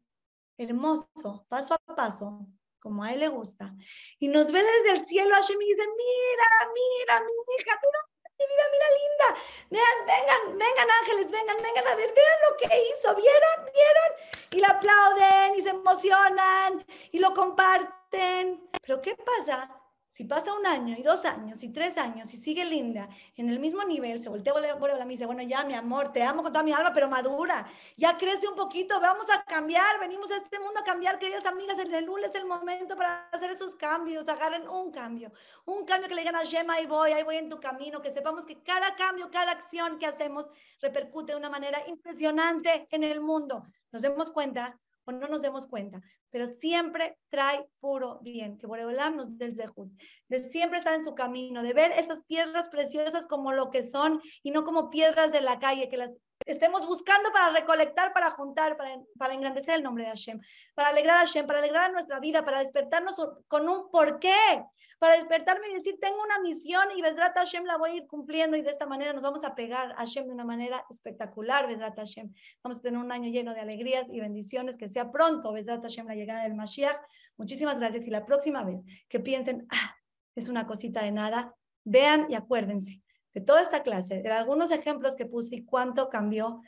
hermoso, 0.57 1.45
paso 1.47 1.73
a 1.73 1.95
paso, 1.95 2.45
como 2.79 3.03
a 3.03 3.13
él 3.13 3.21
le 3.21 3.27
gusta. 3.29 3.73
Y 4.19 4.27
nos 4.27 4.51
ve 4.51 4.61
desde 4.61 4.99
el 4.99 5.07
cielo 5.07 5.33
Hashem 5.33 5.59
y 5.61 5.65
dice, 5.65 5.81
mira, 5.81 6.71
mira, 6.73 7.21
mi 7.21 7.31
hija, 7.55 7.79
mira, 7.81 7.99
mi 8.37 8.45
vida, 8.45 8.63
mira 8.71 8.85
linda. 8.99 9.41
Vean, 9.69 9.97
vengan, 10.05 10.57
vengan 10.57 10.89
ángeles, 10.99 11.31
vengan, 11.31 11.57
vengan 11.57 11.87
a 11.87 11.95
ver, 11.95 12.13
vean 12.13 12.39
lo 12.49 12.57
que 12.57 12.65
hizo, 12.65 13.15
¿vieron? 13.15 13.65
¿Vieron? 13.73 14.40
Y 14.51 14.57
le 14.59 14.65
aplauden 14.65 15.55
y 15.57 15.61
se 15.61 15.69
emocionan 15.69 16.85
y 17.11 17.19
lo 17.19 17.33
comparten. 17.33 18.69
Pero 18.81 19.01
¿qué 19.01 19.15
pasa? 19.15 19.80
Si 20.11 20.25
pasa 20.25 20.53
un 20.53 20.65
año 20.65 20.93
y 20.97 21.03
dos 21.03 21.23
años 21.23 21.63
y 21.63 21.69
tres 21.69 21.97
años 21.97 22.33
y 22.33 22.37
sigue 22.37 22.65
linda 22.65 23.07
en 23.37 23.49
el 23.49 23.59
mismo 23.59 23.81
nivel, 23.85 24.21
se 24.21 24.27
voltea 24.27 24.53
por 24.77 24.89
la 24.89 25.05
me 25.05 25.13
dice, 25.13 25.25
bueno, 25.25 25.41
ya 25.41 25.63
mi 25.63 25.73
amor, 25.73 26.11
te 26.11 26.21
amo 26.21 26.43
con 26.43 26.51
toda 26.51 26.65
mi 26.65 26.73
alma, 26.73 26.91
pero 26.93 27.07
madura, 27.07 27.65
ya 27.95 28.17
crece 28.17 28.45
un 28.49 28.55
poquito, 28.55 28.99
vamos 28.99 29.25
a 29.29 29.41
cambiar, 29.43 30.01
venimos 30.01 30.29
a 30.31 30.35
este 30.35 30.59
mundo 30.59 30.81
a 30.81 30.83
cambiar, 30.83 31.17
queridas 31.17 31.45
amigas, 31.45 31.79
en 31.79 31.95
el 31.95 32.03
lunes 32.03 32.29
es 32.29 32.35
el 32.35 32.45
momento 32.45 32.97
para 32.97 33.29
hacer 33.31 33.51
esos 33.51 33.73
cambios, 33.75 34.27
agarren 34.27 34.67
un 34.67 34.91
cambio, 34.91 35.31
un 35.63 35.85
cambio 35.85 36.09
que 36.09 36.15
le 36.15 36.21
digan 36.21 36.35
a 36.35 36.43
Shema, 36.43 36.73
ahí 36.73 36.87
voy, 36.87 37.13
ahí 37.13 37.23
voy 37.23 37.37
en 37.37 37.47
tu 37.47 37.61
camino, 37.61 38.01
que 38.01 38.11
sepamos 38.11 38.45
que 38.45 38.61
cada 38.61 38.95
cambio, 38.95 39.31
cada 39.31 39.53
acción 39.53 39.97
que 39.97 40.07
hacemos 40.07 40.49
repercute 40.81 41.31
de 41.31 41.37
una 41.37 41.49
manera 41.49 41.87
impresionante 41.87 42.85
en 42.91 43.05
el 43.05 43.21
mundo. 43.21 43.65
Nos 43.93 44.01
demos 44.01 44.29
cuenta 44.31 44.77
o 45.05 45.11
no 45.11 45.27
nos 45.27 45.41
demos 45.41 45.67
cuenta, 45.67 46.01
pero 46.29 46.47
siempre 46.47 47.17
trae 47.29 47.65
puro 47.79 48.19
bien, 48.21 48.57
que 48.57 48.67
Boreolam 48.67 49.15
nos 49.15 49.37
del 49.37 49.55
zehut, 49.55 49.91
de 50.27 50.45
siempre 50.45 50.79
estar 50.79 50.93
en 50.93 51.03
su 51.03 51.15
camino, 51.15 51.63
de 51.63 51.73
ver 51.73 51.91
esas 51.91 52.23
piedras 52.25 52.69
preciosas 52.69 53.27
como 53.27 53.51
lo 53.51 53.69
que 53.69 53.83
son 53.83 54.21
y 54.43 54.51
no 54.51 54.63
como 54.63 54.89
piedras 54.89 55.31
de 55.31 55.41
la 55.41 55.59
calle, 55.59 55.89
que 55.89 55.97
las 55.97 56.11
estemos 56.45 56.85
buscando 56.87 57.31
para 57.31 57.51
recolectar, 57.51 58.13
para 58.13 58.31
juntar, 58.31 58.77
para, 58.77 58.97
para 59.17 59.33
engrandecer 59.33 59.75
el 59.75 59.83
nombre 59.83 60.03
de 60.03 60.09
Hashem, 60.09 60.39
para 60.73 60.89
alegrar 60.89 61.17
a 61.17 61.19
Hashem, 61.21 61.45
para 61.45 61.59
alegrar 61.59 61.91
nuestra 61.91 62.19
vida, 62.19 62.43
para 62.43 62.59
despertarnos 62.59 63.15
con 63.47 63.69
un 63.69 63.89
porqué, 63.89 64.63
para 64.99 65.15
despertarme 65.15 65.69
y 65.69 65.75
decir, 65.75 65.97
tengo 65.99 66.21
una 66.21 66.39
misión 66.39 66.83
y 66.95 67.01
Besrat 67.01 67.35
Hashem 67.35 67.65
la 67.65 67.77
voy 67.77 67.91
a 67.91 67.93
ir 67.95 68.07
cumpliendo 68.07 68.55
y 68.55 68.61
de 68.61 68.69
esta 68.69 68.85
manera 68.85 69.13
nos 69.13 69.23
vamos 69.23 69.43
a 69.43 69.55
pegar 69.55 69.91
a 69.93 69.95
Hashem 69.95 70.27
de 70.27 70.33
una 70.33 70.45
manera 70.45 70.85
espectacular, 70.89 71.67
Besrat 71.67 71.95
Hashem. 71.95 72.33
Vamos 72.63 72.79
a 72.79 72.81
tener 72.81 72.99
un 72.99 73.11
año 73.11 73.29
lleno 73.29 73.53
de 73.53 73.61
alegrías 73.61 74.07
y 74.09 74.19
bendiciones, 74.19 74.77
que 74.77 74.89
sea 74.89 75.11
pronto, 75.11 75.53
Besrat 75.53 75.81
Hashem, 75.81 76.07
la 76.07 76.15
llegada 76.15 76.43
del 76.43 76.53
Mashiach. 76.53 76.97
Muchísimas 77.37 77.79
gracias 77.79 78.05
y 78.07 78.11
la 78.11 78.25
próxima 78.25 78.63
vez 78.63 78.79
que 79.09 79.19
piensen, 79.19 79.65
ah, 79.71 79.95
es 80.35 80.49
una 80.49 80.67
cosita 80.67 81.01
de 81.03 81.11
nada, 81.11 81.55
vean 81.83 82.27
y 82.29 82.35
acuérdense 82.35 83.01
de 83.33 83.41
toda 83.41 83.61
esta 83.61 83.83
clase, 83.83 84.21
de 84.21 84.29
algunos 84.29 84.71
ejemplos 84.71 85.15
que 85.15 85.25
puse 85.25 85.55
y 85.55 85.65
cuánto 85.65 86.09
cambió 86.09 86.61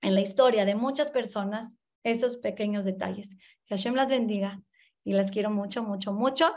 en 0.00 0.14
la 0.14 0.20
historia 0.20 0.64
de 0.64 0.74
muchas 0.74 1.10
personas 1.10 1.76
esos 2.02 2.36
pequeños 2.36 2.84
detalles. 2.84 3.36
Que 3.66 3.76
Hashem 3.76 3.94
las 3.94 4.10
bendiga 4.10 4.62
y 5.04 5.12
las 5.12 5.30
quiero 5.30 5.50
mucho, 5.50 5.82
mucho, 5.82 6.12
mucho. 6.12 6.54